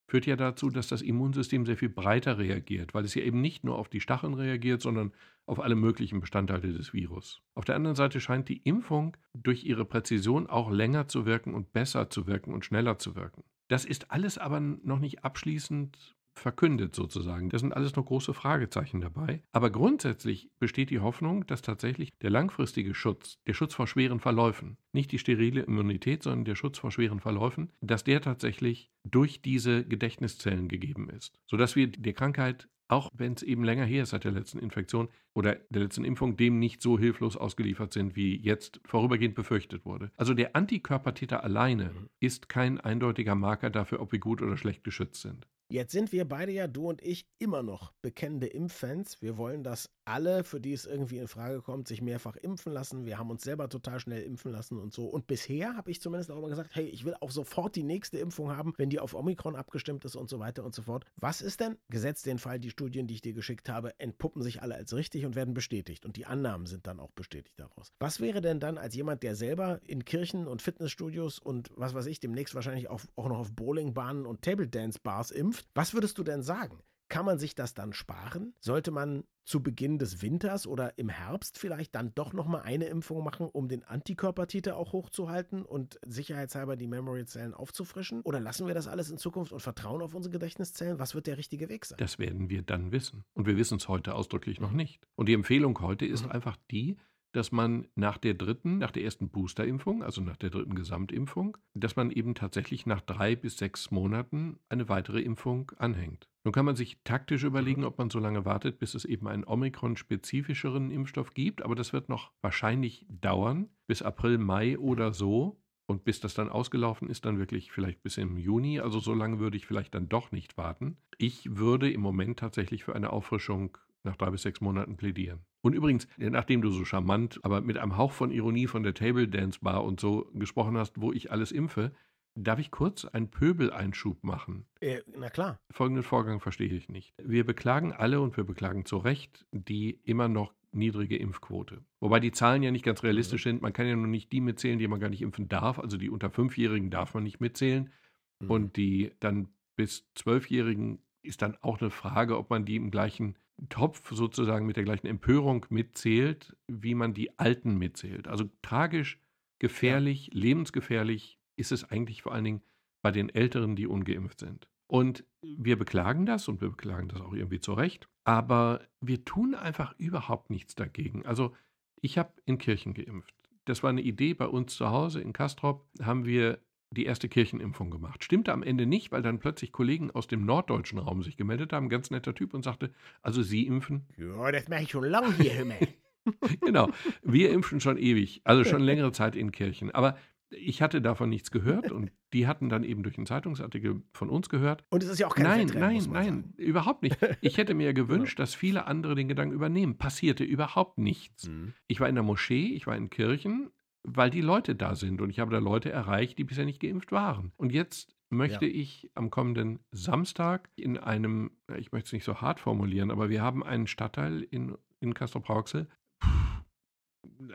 führt 0.09 0.25
ja 0.25 0.35
dazu, 0.35 0.69
dass 0.69 0.87
das 0.87 1.01
Immunsystem 1.01 1.65
sehr 1.65 1.77
viel 1.77 1.89
breiter 1.89 2.37
reagiert, 2.37 2.93
weil 2.93 3.05
es 3.05 3.13
ja 3.13 3.21
eben 3.21 3.41
nicht 3.41 3.63
nur 3.63 3.77
auf 3.77 3.89
die 3.89 4.01
Stacheln 4.01 4.33
reagiert, 4.33 4.81
sondern 4.81 5.13
auf 5.45 5.59
alle 5.59 5.75
möglichen 5.75 6.19
Bestandteile 6.19 6.73
des 6.73 6.93
Virus. 6.93 7.41
Auf 7.53 7.65
der 7.65 7.75
anderen 7.75 7.95
Seite 7.95 8.19
scheint 8.19 8.49
die 8.49 8.57
Impfung 8.57 9.15
durch 9.33 9.63
ihre 9.63 9.85
Präzision 9.85 10.47
auch 10.47 10.71
länger 10.71 11.07
zu 11.07 11.25
wirken 11.25 11.53
und 11.53 11.73
besser 11.73 12.09
zu 12.09 12.27
wirken 12.27 12.53
und 12.53 12.65
schneller 12.65 12.97
zu 12.97 13.15
wirken. 13.15 13.43
Das 13.67 13.85
ist 13.85 14.11
alles 14.11 14.37
aber 14.37 14.59
noch 14.59 14.99
nicht 14.99 15.23
abschließend 15.23 16.15
verkündet 16.39 16.95
sozusagen. 16.95 17.49
Das 17.49 17.61
sind 17.61 17.73
alles 17.73 17.95
noch 17.95 18.05
große 18.05 18.33
Fragezeichen 18.33 19.01
dabei. 19.01 19.43
Aber 19.51 19.69
grundsätzlich 19.69 20.49
besteht 20.59 20.89
die 20.89 20.99
Hoffnung, 20.99 21.45
dass 21.47 21.61
tatsächlich 21.61 22.09
der 22.21 22.29
langfristige 22.29 22.93
Schutz, 22.93 23.39
der 23.47 23.53
Schutz 23.53 23.73
vor 23.73 23.87
schweren 23.87 24.19
Verläufen, 24.19 24.77
nicht 24.91 25.11
die 25.11 25.19
sterile 25.19 25.61
Immunität, 25.61 26.23
sondern 26.23 26.45
der 26.45 26.55
Schutz 26.55 26.79
vor 26.79 26.91
schweren 26.91 27.19
Verläufen, 27.19 27.71
dass 27.81 28.03
der 28.03 28.21
tatsächlich 28.21 28.91
durch 29.03 29.41
diese 29.41 29.85
Gedächtniszellen 29.85 30.67
gegeben 30.67 31.09
ist, 31.09 31.39
sodass 31.45 31.75
wir 31.75 31.87
der 31.87 32.13
Krankheit 32.13 32.67
auch 32.89 33.09
wenn 33.13 33.33
es 33.33 33.43
eben 33.43 33.63
länger 33.63 33.85
her 33.85 34.03
ist 34.03 34.09
seit 34.09 34.23
der 34.23 34.31
letzten 34.31 34.59
Infektion 34.59 35.09
oder 35.33 35.57
der 35.69 35.83
letzten 35.83 36.03
Impfung, 36.03 36.35
dem 36.35 36.59
nicht 36.59 36.81
so 36.81 36.97
hilflos 36.97 37.37
ausgeliefert 37.37 37.93
sind, 37.93 38.15
wie 38.15 38.35
jetzt 38.35 38.81
vorübergehend 38.83 39.35
befürchtet 39.35 39.85
wurde. 39.85 40.11
Also 40.17 40.33
der 40.33 40.55
Antikörpertäter 40.55 41.43
alleine 41.43 41.91
mhm. 41.91 42.09
ist 42.19 42.49
kein 42.49 42.79
eindeutiger 42.79 43.35
Marker 43.35 43.69
dafür, 43.69 44.01
ob 44.01 44.11
wir 44.11 44.19
gut 44.19 44.41
oder 44.41 44.57
schlecht 44.57 44.83
geschützt 44.83 45.21
sind. 45.21 45.47
Jetzt 45.71 45.91
sind 45.91 46.11
wir 46.11 46.27
beide 46.27 46.51
ja, 46.51 46.65
du 46.65 46.89
und 46.89 46.99
ich, 47.03 47.27
immer 47.37 47.61
noch 47.61 47.93
bekennende 48.01 48.47
Impffans. 48.47 49.21
Wir 49.21 49.37
wollen, 49.37 49.63
dass 49.63 49.91
alle, 50.03 50.43
für 50.43 50.59
die 50.59 50.73
es 50.73 50.87
irgendwie 50.87 51.19
in 51.19 51.27
Frage 51.27 51.61
kommt, 51.61 51.87
sich 51.87 52.01
mehrfach 52.01 52.35
impfen 52.37 52.73
lassen. 52.73 53.05
Wir 53.05 53.19
haben 53.19 53.29
uns 53.29 53.43
selber 53.43 53.69
total 53.69 53.99
schnell 53.99 54.23
impfen 54.23 54.51
lassen 54.51 54.79
und 54.79 54.91
so. 54.91 55.05
Und 55.05 55.27
bisher 55.27 55.77
habe 55.77 55.91
ich 55.91 56.01
zumindest 56.01 56.31
auch 56.31 56.39
immer 56.39 56.49
gesagt, 56.49 56.71
hey, 56.73 56.85
ich 56.85 57.05
will 57.05 57.13
auch 57.21 57.29
sofort 57.29 57.75
die 57.75 57.83
nächste 57.83 58.17
Impfung 58.17 58.49
haben, 58.49 58.73
wenn 58.77 58.89
die 58.89 58.99
auf 58.99 59.13
Omikron 59.13 59.55
abgestimmt 59.55 60.03
ist 60.05 60.15
und 60.15 60.27
so 60.27 60.39
weiter 60.39 60.63
und 60.63 60.73
so 60.73 60.81
fort. 60.81 61.05
Was 61.17 61.41
ist 61.41 61.59
denn, 61.59 61.77
gesetzt 61.89 62.25
den 62.25 62.39
Fall, 62.39 62.59
die 62.59 62.71
Studien, 62.71 63.05
die 63.05 63.13
ich 63.13 63.21
dir 63.21 63.33
geschickt 63.33 63.69
habe, 63.69 63.99
entpuppen 63.99 64.41
sich 64.41 64.63
alle 64.63 64.73
als 64.73 64.95
richtig 64.95 65.23
und 65.27 65.35
werden 65.35 65.53
bestätigt. 65.53 66.03
Und 66.03 66.15
die 66.15 66.25
Annahmen 66.25 66.65
sind 66.65 66.87
dann 66.87 66.99
auch 66.99 67.11
bestätigt 67.11 67.59
daraus. 67.59 67.93
Was 67.99 68.19
wäre 68.19 68.41
denn 68.41 68.59
dann 68.59 68.79
als 68.79 68.95
jemand, 68.95 69.21
der 69.21 69.35
selber 69.35 69.79
in 69.85 70.03
Kirchen 70.03 70.47
und 70.47 70.63
Fitnessstudios 70.63 71.37
und 71.37 71.69
was 71.75 71.93
weiß 71.93 72.07
ich, 72.07 72.19
demnächst 72.19 72.55
wahrscheinlich 72.55 72.89
auch, 72.89 73.01
auch 73.15 73.27
noch 73.27 73.37
auf 73.37 73.51
Bowlingbahnen 73.51 74.25
und 74.25 74.41
Table 74.41 74.67
Dance 74.67 74.99
Bars 75.03 75.29
impft, 75.29 75.58
impft. 75.59 75.69
Was 75.73 75.93
würdest 75.93 76.17
du 76.17 76.23
denn 76.23 76.41
sagen? 76.41 76.79
Kann 77.09 77.25
man 77.25 77.39
sich 77.39 77.55
das 77.55 77.73
dann 77.73 77.91
sparen? 77.91 78.53
Sollte 78.59 78.91
man 78.91 79.23
zu 79.43 79.63
Beginn 79.63 79.97
des 79.97 80.21
Winters 80.21 80.67
oder 80.67 80.95
im 80.99 81.09
Herbst 81.09 81.57
vielleicht 81.57 81.95
dann 81.95 82.13
doch 82.13 82.33
nochmal 82.33 82.61
eine 82.61 82.85
Impfung 82.85 83.23
machen, 83.23 83.47
um 83.47 83.67
den 83.67 83.83
Antikörpertiter 83.83 84.77
auch 84.77 84.93
hochzuhalten 84.93 85.65
und 85.65 85.99
sicherheitshalber 86.05 86.75
die 86.75 86.85
Memory-Zellen 86.85 87.55
aufzufrischen? 87.55 88.21
Oder 88.21 88.39
lassen 88.39 88.67
wir 88.67 88.75
das 88.75 88.87
alles 88.87 89.09
in 89.09 89.17
Zukunft 89.17 89.51
und 89.51 89.59
vertrauen 89.59 90.03
auf 90.03 90.13
unsere 90.13 90.31
Gedächtniszellen? 90.31 90.99
Was 90.99 91.15
wird 91.15 91.25
der 91.25 91.39
richtige 91.39 91.67
Weg 91.67 91.85
sein? 91.85 91.97
Das 91.97 92.19
werden 92.19 92.51
wir 92.51 92.61
dann 92.61 92.91
wissen. 92.91 93.23
Und 93.33 93.47
wir 93.47 93.57
wissen 93.57 93.79
es 93.79 93.87
heute 93.87 94.13
ausdrücklich 94.13 94.59
noch 94.59 94.71
nicht. 94.71 95.01
Und 95.15 95.29
die 95.29 95.33
Empfehlung 95.33 95.81
heute 95.81 96.05
ist 96.05 96.25
mhm. 96.25 96.31
einfach 96.31 96.57
die, 96.69 96.97
dass 97.31 97.51
man 97.51 97.87
nach 97.95 98.17
der 98.17 98.33
dritten, 98.33 98.77
nach 98.79 98.91
der 98.91 99.03
ersten 99.03 99.29
Boosterimpfung, 99.29 100.03
also 100.03 100.21
nach 100.21 100.37
der 100.37 100.49
dritten 100.49 100.75
Gesamtimpfung, 100.75 101.57
dass 101.73 101.95
man 101.95 102.11
eben 102.11 102.35
tatsächlich 102.35 102.85
nach 102.85 103.01
drei 103.01 103.35
bis 103.35 103.57
sechs 103.57 103.91
Monaten 103.91 104.59
eine 104.69 104.89
weitere 104.89 105.21
Impfung 105.21 105.71
anhängt. 105.77 106.27
Nun 106.43 106.53
kann 106.53 106.65
man 106.65 106.75
sich 106.75 107.01
taktisch 107.03 107.43
überlegen, 107.43 107.83
ob 107.83 107.97
man 107.97 108.09
so 108.09 108.19
lange 108.19 108.45
wartet, 108.45 108.79
bis 108.79 108.95
es 108.95 109.05
eben 109.05 109.27
einen 109.27 109.43
Omikron-spezifischeren 109.45 110.89
Impfstoff 110.89 111.33
gibt, 111.33 111.61
aber 111.61 111.75
das 111.75 111.93
wird 111.93 112.09
noch 112.09 112.31
wahrscheinlich 112.41 113.05
dauern, 113.09 113.69
bis 113.87 114.01
April, 114.01 114.37
Mai 114.37 114.77
oder 114.77 115.13
so. 115.13 115.61
Und 115.85 116.03
bis 116.03 116.19
das 116.19 116.35
dann 116.35 116.49
ausgelaufen 116.49 117.09
ist, 117.09 117.25
dann 117.25 117.39
wirklich 117.39 117.71
vielleicht 117.71 118.03
bis 118.03 118.17
im 118.17 118.37
Juni. 118.37 118.79
Also 118.79 118.99
so 118.99 119.15
lange 119.15 119.39
würde 119.39 119.57
ich 119.57 119.65
vielleicht 119.65 119.95
dann 119.95 120.07
doch 120.07 120.31
nicht 120.31 120.55
warten. 120.55 120.97
Ich 121.17 121.57
würde 121.57 121.89
im 121.91 121.99
Moment 121.99 122.37
tatsächlich 122.37 122.83
für 122.83 122.95
eine 122.95 123.11
Auffrischung 123.11 123.75
nach 124.03 124.15
drei 124.15 124.29
bis 124.29 124.43
sechs 124.43 124.61
Monaten 124.61 124.97
plädieren. 124.97 125.39
Und 125.61 125.73
übrigens, 125.73 126.07
nachdem 126.17 126.61
du 126.61 126.69
so 126.69 126.85
charmant, 126.85 127.39
aber 127.43 127.61
mit 127.61 127.77
einem 127.77 127.97
Hauch 127.97 128.11
von 128.11 128.31
Ironie 128.31 128.67
von 128.67 128.83
der 128.83 128.93
Table 128.93 129.27
Dance 129.27 129.59
Bar 129.61 129.83
und 129.83 129.99
so 129.99 130.29
gesprochen 130.33 130.77
hast, 130.77 131.01
wo 131.01 131.11
ich 131.11 131.31
alles 131.31 131.51
impfe, 131.51 131.91
darf 132.35 132.59
ich 132.59 132.71
kurz 132.71 133.05
einen 133.05 133.29
Pöbeleinschub 133.29 134.23
machen? 134.23 134.65
Äh, 134.79 135.01
na 135.17 135.29
klar. 135.29 135.59
Folgenden 135.71 136.03
Vorgang 136.03 136.39
verstehe 136.39 136.69
ich 136.69 136.89
nicht. 136.89 137.13
Wir 137.21 137.45
beklagen 137.45 137.91
alle 137.91 138.21
und 138.21 138.37
wir 138.37 138.43
beklagen 138.43 138.85
zu 138.85 138.97
Recht 138.97 139.45
die 139.51 139.99
immer 140.03 140.27
noch 140.27 140.53
niedrige 140.71 141.17
Impfquote. 141.17 141.83
Wobei 141.99 142.19
die 142.19 142.31
Zahlen 142.31 142.63
ja 142.63 142.71
nicht 142.71 142.85
ganz 142.85 143.03
realistisch 143.03 143.45
mhm. 143.45 143.49
sind. 143.49 143.61
Man 143.61 143.73
kann 143.73 143.87
ja 143.87 143.95
nur 143.95 144.07
nicht 144.07 144.31
die 144.31 144.41
mitzählen, 144.41 144.79
die 144.79 144.87
man 144.87 144.99
gar 144.99 145.09
nicht 145.09 145.21
impfen 145.21 145.47
darf. 145.47 145.79
Also 145.79 145.97
die 145.97 146.09
unter 146.09 146.29
Fünfjährigen 146.29 146.89
darf 146.89 147.13
man 147.13 147.23
nicht 147.23 147.39
mitzählen. 147.39 147.91
Mhm. 148.39 148.51
Und 148.51 148.77
die 148.77 149.11
dann 149.19 149.49
bis 149.75 150.07
Zwölfjährigen 150.15 150.99
ist 151.21 151.41
dann 151.41 151.57
auch 151.61 151.81
eine 151.81 151.89
Frage, 151.89 152.37
ob 152.37 152.49
man 152.49 152.65
die 152.65 152.75
im 152.75 152.91
gleichen 152.91 153.37
Topf 153.67 154.11
sozusagen 154.11 154.65
mit 154.65 154.77
der 154.77 154.83
gleichen 154.83 155.07
Empörung 155.07 155.65
mitzählt, 155.69 156.55
wie 156.67 156.95
man 156.95 157.13
die 157.13 157.37
Alten 157.37 157.77
mitzählt. 157.77 158.27
Also 158.27 158.49
tragisch, 158.61 159.19
gefährlich, 159.59 160.27
ja. 160.27 160.39
lebensgefährlich 160.39 161.39
ist 161.57 161.71
es 161.71 161.83
eigentlich 161.83 162.21
vor 162.21 162.33
allen 162.33 162.45
Dingen 162.45 162.61
bei 163.01 163.11
den 163.11 163.29
Älteren, 163.29 163.75
die 163.75 163.87
ungeimpft 163.87 164.39
sind. 164.39 164.67
Und 164.87 165.23
wir 165.41 165.77
beklagen 165.77 166.25
das 166.25 166.47
und 166.47 166.61
wir 166.61 166.69
beklagen 166.69 167.09
das 167.09 167.21
auch 167.21 167.33
irgendwie 167.33 167.59
zu 167.59 167.73
Recht, 167.73 168.09
aber 168.23 168.81
wir 169.01 169.23
tun 169.23 169.53
einfach 169.53 169.93
überhaupt 169.99 170.49
nichts 170.49 170.75
dagegen. 170.75 171.25
Also 171.25 171.55
ich 172.01 172.17
habe 172.17 172.33
in 172.45 172.57
Kirchen 172.57 172.93
geimpft. 172.93 173.35
Das 173.65 173.83
war 173.83 173.91
eine 173.91 174.01
Idee 174.01 174.33
bei 174.33 174.47
uns 174.47 174.75
zu 174.75 174.89
Hause 174.89 175.21
in 175.21 175.33
Kastrop, 175.33 175.87
haben 176.01 176.25
wir 176.25 176.59
die 176.91 177.05
erste 177.05 177.29
Kirchenimpfung 177.29 177.91
gemacht. 177.91 178.23
Stimmte 178.23 178.51
am 178.51 178.63
Ende 178.63 178.85
nicht, 178.85 179.11
weil 179.11 179.21
dann 179.21 179.39
plötzlich 179.39 179.71
Kollegen 179.71 180.11
aus 180.11 180.27
dem 180.27 180.45
norddeutschen 180.45 180.97
Raum 180.99 181.23
sich 181.23 181.37
gemeldet 181.37 181.73
haben, 181.73 181.89
ganz 181.89 182.09
netter 182.09 182.33
Typ 182.33 182.53
und 182.53 182.63
sagte, 182.63 182.91
also 183.21 183.43
Sie 183.43 183.67
impfen? 183.67 184.07
Ja, 184.17 184.51
das 184.51 184.67
mache 184.69 184.83
ich 184.83 184.91
schon 184.91 185.03
lange 185.03 185.33
hier, 185.35 185.53
Himmel. 185.53 185.77
genau, 186.61 186.89
wir 187.23 187.51
impfen 187.51 187.79
schon 187.79 187.97
ewig, 187.97 188.41
also 188.43 188.63
schon 188.63 188.81
längere 188.83 189.11
Zeit 189.11 189.35
in 189.35 189.51
Kirchen. 189.51 189.91
Aber 189.91 190.17
ich 190.51 190.81
hatte 190.81 191.01
davon 191.01 191.29
nichts 191.29 191.51
gehört 191.51 191.91
und 191.91 192.11
die 192.33 192.47
hatten 192.47 192.69
dann 192.69 192.83
eben 192.83 193.03
durch 193.03 193.17
einen 193.17 193.27
Zeitungsartikel 193.27 194.01
von 194.13 194.29
uns 194.29 194.49
gehört. 194.49 194.83
Und 194.89 195.03
es 195.03 195.09
ist 195.09 195.19
ja 195.19 195.27
auch 195.27 195.35
kein 195.35 195.45
Nein, 195.45 195.67
Fettrennen, 195.67 195.89
nein, 195.89 196.11
nein, 196.11 196.35
sagen. 196.41 196.53
überhaupt 196.57 197.03
nicht. 197.03 197.17
Ich 197.41 197.57
hätte 197.57 197.75
mir 197.75 197.93
gewünscht, 197.93 198.39
dass 198.39 198.55
viele 198.55 198.87
andere 198.87 199.13
den 199.13 199.27
Gedanken 199.27 199.53
übernehmen. 199.53 199.97
Passierte 199.97 200.43
überhaupt 200.43 200.97
nichts. 200.97 201.47
Mhm. 201.47 201.73
Ich 201.87 201.99
war 201.99 202.09
in 202.09 202.15
der 202.15 202.23
Moschee, 202.23 202.73
ich 202.73 202.87
war 202.87 202.95
in 202.95 203.11
Kirchen, 203.11 203.69
weil 204.07 204.29
die 204.29 204.41
Leute 204.41 204.75
da 204.75 204.95
sind 204.95 205.21
und 205.21 205.29
ich 205.29 205.39
habe 205.39 205.51
da 205.51 205.59
Leute 205.59 205.91
erreicht, 205.91 206.37
die 206.37 206.43
bisher 206.43 206.65
nicht 206.65 206.79
geimpft 206.79 207.11
waren. 207.11 207.51
Und 207.57 207.71
jetzt 207.71 208.15
möchte 208.29 208.65
ja. 208.65 208.73
ich 208.73 209.09
am 209.15 209.29
kommenden 209.29 209.79
Samstag 209.91 210.69
in 210.75 210.97
einem, 210.97 211.51
ich 211.77 211.91
möchte 211.91 212.07
es 212.07 212.13
nicht 212.13 212.23
so 212.23 212.41
hart 212.41 212.59
formulieren, 212.59 213.11
aber 213.11 213.29
wir 213.29 213.41
haben 213.41 213.63
einen 213.63 213.87
Stadtteil 213.87 214.41
in, 214.43 214.77
in 214.99 215.13
Castrop-Rauxel, 215.13 215.87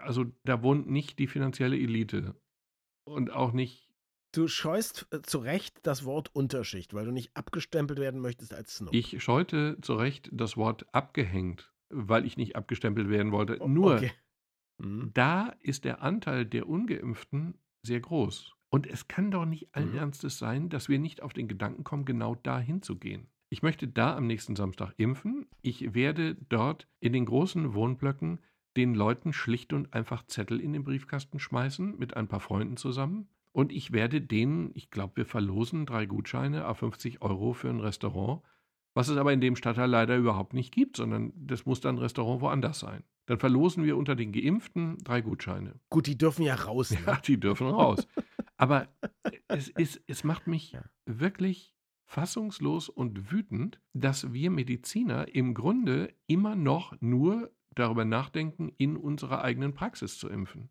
also 0.03 0.27
da 0.45 0.63
wohnt 0.63 0.89
nicht 0.89 1.19
die 1.19 1.27
finanzielle 1.27 1.79
Elite 1.79 2.35
und 3.05 3.31
auch 3.31 3.53
nicht. 3.53 3.91
Du 4.33 4.49
scheust 4.49 5.07
äh, 5.13 5.23
zu 5.23 5.39
Recht 5.39 5.79
das 5.85 6.05
Wort 6.05 6.35
Unterschicht, 6.35 6.95
weil 6.95 7.05
du 7.05 7.13
nicht 7.13 7.37
abgestempelt 7.37 8.01
werden 8.01 8.21
möchtest 8.21 8.53
als 8.53 8.77
Snob. 8.77 8.93
Ich 8.93 9.23
scheute 9.23 9.79
zu 9.81 9.95
Recht 9.95 10.29
das 10.33 10.57
Wort 10.57 10.87
abgehängt, 10.93 11.73
weil 11.91 12.25
ich 12.25 12.37
nicht 12.37 12.57
abgestempelt 12.57 13.09
werden 13.09 13.33
wollte. 13.33 13.57
Nur 13.69 13.97
okay. 13.97 14.13
Mhm. 14.79 15.11
da 15.15 15.55
ist 15.61 15.85
der 15.85 16.03
Anteil 16.03 16.45
der 16.45 16.69
Ungeimpften 16.69 17.55
sehr 17.83 18.01
groß. 18.01 18.53
Und 18.71 18.87
es 18.87 19.07
kann 19.07 19.31
doch 19.31 19.45
nicht 19.45 19.75
allen 19.75 19.93
mhm. 19.93 19.99
Ernstes 19.99 20.39
sein, 20.39 20.69
dass 20.69 20.89
wir 20.89 20.99
nicht 20.99 21.23
auf 21.23 21.33
den 21.33 21.49
Gedanken 21.49 21.85
kommen, 21.85 22.05
genau 22.05 22.35
da 22.35 22.59
hinzugehen. 22.59 23.29
Ich 23.49 23.63
möchte 23.63 23.87
da 23.87 24.17
am 24.17 24.27
nächsten 24.27 24.57
Samstag 24.57 24.95
impfen. 24.97 25.47
Ich 25.63 25.95
werde 25.95 26.35
dort 26.49 26.89
in 26.99 27.13
den 27.13 27.25
großen 27.25 27.75
Wohnblöcken 27.75 28.41
den 28.77 28.95
Leuten 28.95 29.33
schlicht 29.33 29.73
und 29.73 29.95
einfach 29.95 30.27
Zettel 30.27 30.61
in 30.61 30.73
den 30.73 30.83
Briefkasten 30.83 31.39
schmeißen 31.39 31.97
mit 31.97 32.17
ein 32.17 32.27
paar 32.27 32.41
Freunden 32.41 32.77
zusammen. 32.77 33.29
Und 33.53 33.71
ich 33.71 33.93
werde 33.93 34.21
denen, 34.21 34.73
ich 34.75 34.91
glaube, 34.91 35.19
wir 35.19 35.27
verlosen 35.27 35.87
drei 35.87 36.07
Gutscheine 36.07 36.65
a 36.65 36.75
50 36.75 37.23
Euro 37.23 37.53
für 37.53 37.69
ein 37.69 37.79
Restaurant, 37.79 38.43
was 38.95 39.09
es 39.09 39.17
aber 39.17 39.33
in 39.33 39.41
dem 39.41 39.57
Stadtteil 39.57 39.91
leider 39.91 40.17
überhaupt 40.17 40.55
nicht 40.55 40.73
gibt, 40.73 40.97
sondern 40.97 41.33
das 41.37 41.67
muss 41.67 41.81
dann 41.81 41.97
ein 41.97 41.99
Restaurant 41.99 42.41
woanders 42.41 42.79
sein. 42.79 43.03
Dann 43.27 43.39
verlosen 43.39 43.85
wir 43.85 43.97
unter 43.97 44.15
den 44.15 44.33
Geimpften 44.33 44.99
drei 45.03 45.21
Gutscheine. 45.21 45.81
Gut, 45.91 46.07
die 46.07 46.17
dürfen 46.17 46.43
ja 46.43 46.55
raus. 46.55 46.91
Ne? 46.91 46.99
Ja, 47.07 47.17
die 47.27 47.41
dürfen 47.41 47.67
raus. 47.67 48.07
aber 48.57 48.89
es, 49.49 49.69
ist, 49.69 50.01
es 50.07 50.25
macht 50.25 50.47
mich 50.47 50.73
ja. 50.73 50.85
wirklich 51.07 51.75
fassungslos 52.05 52.89
und 52.89 53.33
wütend, 53.33 53.81
dass 53.95 54.33
wir 54.33 54.51
Mediziner 54.51 55.35
im 55.35 55.55
Grunde 55.55 56.15
immer 56.27 56.55
noch 56.55 56.95
nur 57.01 57.51
darüber 57.75 58.05
nachdenken, 58.05 58.73
in 58.79 58.97
unserer 58.97 59.43
eigenen 59.43 59.75
Praxis 59.75 60.19
zu 60.19 60.29
impfen. 60.29 60.69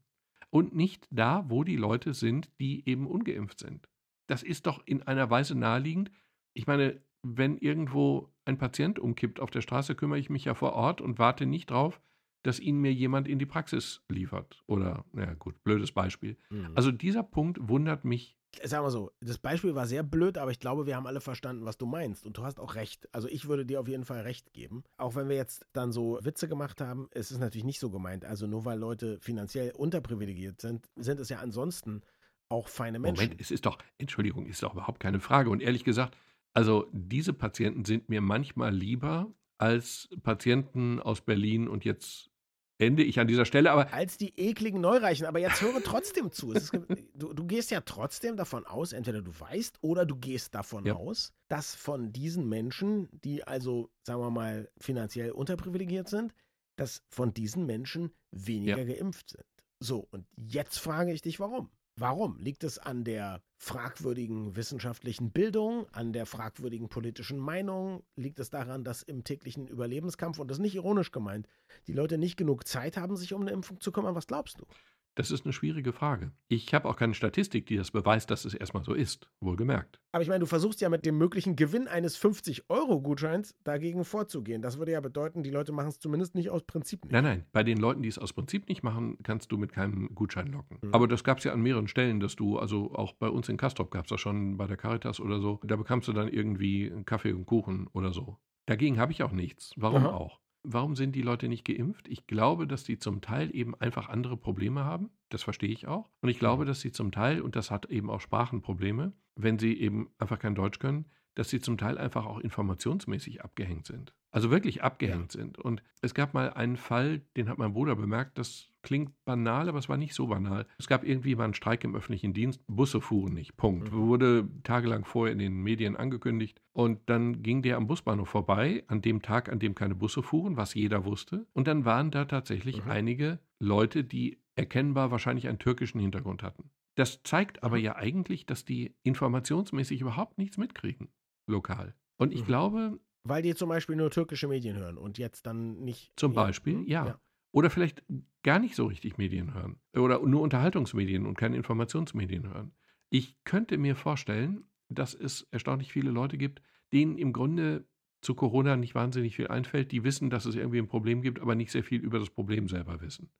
Und 0.49 0.75
nicht 0.75 1.07
da, 1.09 1.45
wo 1.49 1.63
die 1.63 1.75
Leute 1.75 2.13
sind, 2.13 2.51
die 2.59 2.87
eben 2.87 3.07
ungeimpft 3.07 3.59
sind. 3.59 3.89
Das 4.27 4.43
ist 4.43 4.67
doch 4.67 4.81
in 4.85 5.01
einer 5.01 5.29
Weise 5.29 5.55
naheliegend. 5.55 6.11
Ich 6.53 6.67
meine, 6.67 7.01
wenn 7.23 7.57
irgendwo 7.57 8.29
ein 8.45 8.57
Patient 8.57 8.99
umkippt 8.99 9.39
auf 9.39 9.49
der 9.49 9.61
Straße, 9.61 9.95
kümmere 9.95 10.19
ich 10.19 10.29
mich 10.29 10.45
ja 10.45 10.53
vor 10.53 10.73
Ort 10.73 11.01
und 11.01 11.19
warte 11.19 11.45
nicht 11.45 11.71
drauf, 11.71 12.01
dass 12.43 12.59
ihn 12.59 12.77
mir 12.77 12.93
jemand 12.93 13.27
in 13.27 13.39
die 13.39 13.45
Praxis 13.45 14.03
liefert. 14.09 14.63
Oder, 14.67 15.05
naja, 15.13 15.33
gut, 15.33 15.63
blödes 15.63 15.93
Beispiel. 15.93 16.37
Mhm. 16.49 16.71
Also 16.75 16.91
dieser 16.91 17.23
Punkt 17.23 17.69
wundert 17.69 18.03
mich 18.03 18.37
Sagen 18.61 18.85
wir 18.85 18.91
so, 18.91 19.11
das 19.19 19.39
Beispiel 19.39 19.73
war 19.73 19.87
sehr 19.87 20.03
blöd, 20.03 20.37
aber 20.37 20.51
ich 20.51 20.59
glaube, 20.59 20.85
wir 20.85 20.95
haben 20.95 21.07
alle 21.07 21.21
verstanden, 21.21 21.65
was 21.65 21.77
du 21.77 21.85
meinst. 21.85 22.25
Und 22.25 22.37
du 22.37 22.43
hast 22.43 22.59
auch 22.59 22.75
recht. 22.75 23.09
Also 23.11 23.27
ich 23.27 23.47
würde 23.47 23.65
dir 23.65 23.79
auf 23.79 23.87
jeden 23.87 24.05
Fall 24.05 24.21
recht 24.21 24.53
geben. 24.53 24.83
Auch 24.97 25.15
wenn 25.15 25.27
wir 25.27 25.35
jetzt 25.35 25.65
dann 25.73 25.91
so 25.91 26.19
Witze 26.21 26.47
gemacht 26.47 26.79
haben, 26.79 27.09
ist 27.11 27.31
es 27.31 27.39
natürlich 27.39 27.65
nicht 27.65 27.79
so 27.79 27.89
gemeint. 27.89 28.25
Also 28.25 28.45
nur 28.45 28.63
weil 28.63 28.77
Leute 28.77 29.19
finanziell 29.19 29.71
unterprivilegiert 29.71 30.61
sind, 30.61 30.87
sind 30.95 31.19
es 31.19 31.29
ja 31.29 31.39
ansonsten 31.39 32.03
auch 32.47 32.67
feine 32.67 32.99
Menschen. 32.99 33.23
Moment, 33.23 33.41
es 33.41 33.49
ist 33.49 33.65
doch, 33.65 33.79
Entschuldigung, 33.97 34.45
ist 34.45 34.61
doch 34.61 34.73
überhaupt 34.73 34.99
keine 34.99 35.19
Frage. 35.19 35.49
Und 35.49 35.61
ehrlich 35.61 35.83
gesagt, 35.83 36.15
also 36.53 36.87
diese 36.91 37.33
Patienten 37.33 37.85
sind 37.85 38.09
mir 38.09 38.21
manchmal 38.21 38.73
lieber 38.73 39.33
als 39.57 40.09
Patienten 40.23 40.99
aus 40.99 41.21
Berlin 41.21 41.67
und 41.67 41.85
jetzt 41.85 42.29
ende 42.77 43.03
ich 43.03 43.19
an 43.19 43.27
dieser 43.27 43.45
Stelle. 43.45 43.71
Aber 43.71 43.93
Als 43.93 44.17
die 44.17 44.33
ekligen 44.37 44.81
Neureichen. 44.81 45.25
Aber 45.25 45.39
jetzt 45.39 45.61
höre 45.61 45.81
trotzdem 45.83 46.31
zu. 46.31 46.51
Ist, 46.51 46.71
du, 47.15 47.33
du, 47.33 47.45
gehst 47.45 47.71
ja 47.71 47.81
trotzdem 47.81 48.35
davon 48.35 48.65
aus, 48.65 48.93
entweder 48.93 49.21
du 49.21 49.31
weißt 49.37 49.79
oder 49.81 50.05
du 50.05 50.15
gehst 50.15 50.55
davon 50.55 50.85
ja. 50.85 50.95
aus, 50.95 51.33
dass 51.47 51.75
von 51.75 52.11
diesen 52.11 52.49
Menschen, 52.49 53.09
die 53.11 53.45
also, 53.45 53.89
sagen 54.03 54.21
wir 54.21 54.31
mal, 54.31 54.69
finanziell 54.79 55.31
unterprivilegiert 55.31 56.09
sind, 56.09 56.33
dass 56.75 57.03
von 57.09 57.33
diesen 57.33 57.65
Menschen 57.65 58.11
weniger 58.31 58.79
ja. 58.79 58.95
geimpft 58.95 59.29
sind. 59.29 59.45
So, 59.79 60.07
und 60.11 60.25
jetzt 60.35 60.79
frage 60.79 61.13
ich 61.13 61.21
dich, 61.21 61.39
warum? 61.39 61.69
Warum? 61.95 62.39
Liegt 62.39 62.63
es 62.63 62.79
an 62.79 63.03
der 63.03 63.43
fragwürdigen 63.57 64.55
wissenschaftlichen 64.55 65.31
Bildung, 65.31 65.85
an 65.91 66.11
der 66.11 66.25
fragwürdigen 66.25 66.89
politischen 66.89 67.37
Meinung? 67.37 68.03
Liegt 68.15 68.39
es 68.39 68.49
daran, 68.49 68.83
dass 68.83 69.03
im 69.03 69.23
täglichen 69.23 69.67
Überlebenskampf, 69.67 70.39
und 70.39 70.47
das 70.47 70.57
ist 70.57 70.63
nicht 70.63 70.73
ironisch 70.75 71.11
gemeint, 71.11 71.47
die 71.85 71.93
Leute 71.93 72.17
nicht 72.17 72.35
genug 72.35 72.67
Zeit 72.67 72.97
haben, 72.97 73.15
sich 73.15 73.33
um 73.33 73.41
eine 73.41 73.51
Impfung 73.51 73.79
zu 73.79 73.91
kümmern? 73.91 74.15
Was 74.15 74.25
glaubst 74.25 74.59
du? 74.59 74.65
Das 75.15 75.29
ist 75.29 75.45
eine 75.45 75.53
schwierige 75.53 75.93
Frage. 75.93 76.31
Ich 76.47 76.73
habe 76.73 76.89
auch 76.89 76.95
keine 76.95 77.13
Statistik, 77.13 77.67
die 77.67 77.77
das 77.77 77.91
beweist, 77.91 78.31
dass 78.31 78.45
es 78.45 78.53
erstmal 78.53 78.83
so 78.83 78.93
ist, 78.93 79.29
wohlgemerkt. 79.41 79.99
Aber 80.11 80.23
ich 80.23 80.29
meine, 80.29 80.39
du 80.39 80.45
versuchst 80.47 80.81
ja 80.81 80.89
mit 80.89 81.05
dem 81.05 81.17
möglichen 81.17 81.55
Gewinn 81.55 81.87
eines 81.87 82.19
50-Euro-Gutscheins 82.19 83.55
dagegen 83.63 84.05
vorzugehen. 84.05 84.61
Das 84.61 84.79
würde 84.79 84.91
ja 84.93 85.01
bedeuten, 85.01 85.43
die 85.43 85.51
Leute 85.51 85.71
machen 85.71 85.89
es 85.89 85.99
zumindest 85.99 86.33
nicht 86.33 86.49
aus 86.49 86.63
Prinzip 86.63 87.03
nicht. 87.03 87.11
Nein, 87.11 87.23
nein, 87.23 87.45
bei 87.51 87.63
den 87.63 87.77
Leuten, 87.77 88.01
die 88.01 88.09
es 88.09 88.17
aus 88.17 88.33
Prinzip 88.33 88.67
nicht 88.69 88.81
machen, 88.81 89.17
kannst 89.21 89.51
du 89.51 89.57
mit 89.57 89.71
keinem 89.71 90.13
Gutschein 90.15 90.47
locken. 90.47 90.79
Mhm. 90.81 90.93
Aber 90.93 91.07
das 91.07 91.23
gab 91.23 91.37
es 91.37 91.43
ja 91.43 91.53
an 91.53 91.61
mehreren 91.61 91.87
Stellen, 91.87 92.19
dass 92.19 92.35
du, 92.35 92.57
also 92.57 92.93
auch 92.93 93.13
bei 93.13 93.29
uns 93.29 93.49
in 93.49 93.57
Kastrop 93.57 93.91
gab 93.91 94.05
es 94.05 94.09
das 94.09 94.19
schon, 94.19 94.57
bei 94.57 94.65
der 94.65 94.77
Caritas 94.77 95.19
oder 95.19 95.39
so, 95.39 95.59
da 95.63 95.75
bekamst 95.75 96.07
du 96.07 96.13
dann 96.13 96.27
irgendwie 96.27 96.91
Kaffee 97.05 97.33
und 97.33 97.45
Kuchen 97.45 97.87
oder 97.93 98.13
so. 98.13 98.37
Dagegen 98.65 98.99
habe 98.99 99.11
ich 99.11 99.23
auch 99.23 99.31
nichts. 99.31 99.73
Warum 99.75 100.05
Aha. 100.05 100.15
auch? 100.15 100.42
Warum 100.63 100.95
sind 100.95 101.13
die 101.13 101.21
Leute 101.21 101.49
nicht 101.49 101.65
geimpft? 101.65 102.07
Ich 102.07 102.25
glaube, 102.25 102.67
dass 102.67 102.83
die 102.83 102.97
zum 102.97 103.21
Teil 103.21 103.53
eben 103.53 103.75
einfach 103.75 104.09
andere 104.09 104.37
Probleme 104.37 104.85
haben. 104.85 105.09
Das 105.29 105.43
verstehe 105.43 105.71
ich 105.71 105.87
auch. 105.87 106.09
Und 106.21 106.29
ich 106.29 106.39
glaube, 106.39 106.63
mhm. 106.63 106.67
dass 106.67 106.79
sie 106.81 106.91
zum 106.91 107.11
Teil, 107.11 107.41
und 107.41 107.55
das 107.55 107.69
hat 107.69 107.85
eben 107.87 108.09
auch 108.09 108.21
Sprachenprobleme, 108.21 109.13
wenn 109.35 109.59
sie 109.59 109.77
eben 109.77 110.09
einfach 110.17 110.39
kein 110.39 110.55
Deutsch 110.55 110.79
können, 110.79 111.05
dass 111.35 111.49
sie 111.49 111.59
zum 111.59 111.77
Teil 111.77 111.97
einfach 111.97 112.25
auch 112.25 112.39
informationsmäßig 112.39 113.43
abgehängt 113.43 113.87
sind. 113.87 114.13
Also 114.31 114.51
wirklich 114.51 114.83
abgehängt 114.83 115.33
ja. 115.35 115.41
sind. 115.41 115.57
Und 115.57 115.83
es 116.01 116.13
gab 116.13 116.33
mal 116.33 116.51
einen 116.53 116.77
Fall, 116.77 117.21
den 117.35 117.49
hat 117.49 117.57
mein 117.57 117.73
Bruder 117.73 117.95
bemerkt, 117.95 118.37
das 118.37 118.69
klingt 118.83 119.13
banal, 119.25 119.69
aber 119.69 119.79
es 119.79 119.89
war 119.89 119.97
nicht 119.97 120.13
so 120.13 120.27
banal. 120.27 120.67
Es 120.77 120.87
gab 120.87 121.03
irgendwie 121.03 121.35
mal 121.35 121.45
einen 121.45 121.53
Streik 121.53 121.83
im 121.83 121.95
öffentlichen 121.95 122.33
Dienst, 122.33 122.61
Busse 122.67 123.01
fuhren 123.01 123.33
nicht, 123.33 123.57
Punkt. 123.57 123.91
Mhm. 123.91 123.97
Wurde 123.97 124.49
tagelang 124.63 125.05
vorher 125.05 125.33
in 125.33 125.39
den 125.39 125.63
Medien 125.63 125.95
angekündigt. 125.95 126.61
Und 126.73 126.99
dann 127.07 127.41
ging 127.41 127.61
der 127.61 127.77
am 127.77 127.87
Busbahnhof 127.87 128.29
vorbei, 128.29 128.83
an 128.87 129.01
dem 129.01 129.21
Tag, 129.21 129.49
an 129.49 129.59
dem 129.59 129.73
keine 129.73 129.95
Busse 129.95 130.21
fuhren, 130.21 130.57
was 130.57 130.73
jeder 130.73 131.05
wusste. 131.05 131.47
Und 131.53 131.67
dann 131.67 131.85
waren 131.85 132.11
da 132.11 132.25
tatsächlich 132.25 132.85
mhm. 132.85 132.91
einige 132.91 133.39
Leute, 133.59 134.03
die 134.03 134.37
erkennbar 134.55 135.09
wahrscheinlich 135.11 135.47
einen 135.47 135.59
türkischen 135.59 135.99
Hintergrund 135.99 136.43
hatten. 136.43 136.69
Das 136.95 137.23
zeigt 137.23 137.63
aber 137.63 137.77
mhm. 137.77 137.83
ja 137.83 137.95
eigentlich, 137.95 138.45
dass 138.45 138.65
die 138.65 138.95
informationsmäßig 139.03 140.01
überhaupt 140.01 140.37
nichts 140.37 140.57
mitkriegen, 140.57 141.09
lokal. 141.47 141.95
Und 142.17 142.33
ich 142.33 142.41
mhm. 142.41 142.45
glaube. 142.45 142.99
Weil 143.23 143.41
die 143.41 143.55
zum 143.55 143.69
Beispiel 143.69 143.95
nur 143.95 144.11
türkische 144.11 144.47
Medien 144.47 144.75
hören 144.75 144.97
und 144.97 145.17
jetzt 145.17 145.47
dann 145.47 145.79
nicht. 145.79 146.11
Zum 146.17 146.33
Beispiel, 146.33 146.75
hm? 146.75 146.87
ja. 146.87 147.05
ja. 147.05 147.19
Oder 147.53 147.69
vielleicht 147.69 148.03
gar 148.41 148.59
nicht 148.59 148.75
so 148.75 148.87
richtig 148.87 149.17
Medien 149.17 149.53
hören. 149.53 149.79
Oder 149.95 150.19
nur 150.25 150.41
Unterhaltungsmedien 150.41 151.25
und 151.25 151.37
keine 151.37 151.55
Informationsmedien 151.55 152.47
hören. 152.47 152.73
Ich 153.09 153.35
könnte 153.43 153.77
mir 153.77 153.95
vorstellen, 153.95 154.65
dass 154.89 155.13
es 155.13 155.43
erstaunlich 155.51 155.93
viele 155.93 156.09
Leute 156.09 156.37
gibt, 156.37 156.61
denen 156.91 157.17
im 157.17 157.31
Grunde 157.31 157.87
zu 158.21 158.33
Corona 158.33 158.75
nicht 158.75 158.95
wahnsinnig 158.95 159.35
viel 159.35 159.47
einfällt. 159.47 159.91
Die 159.91 160.03
wissen, 160.03 160.31
dass 160.31 160.45
es 160.45 160.55
irgendwie 160.55 160.79
ein 160.79 160.87
Problem 160.87 161.21
gibt, 161.21 161.39
aber 161.39 161.53
nicht 161.53 161.71
sehr 161.71 161.83
viel 161.83 162.01
über 162.01 162.17
das 162.17 162.31
Problem 162.31 162.67
selber 162.67 163.01
wissen. 163.01 163.31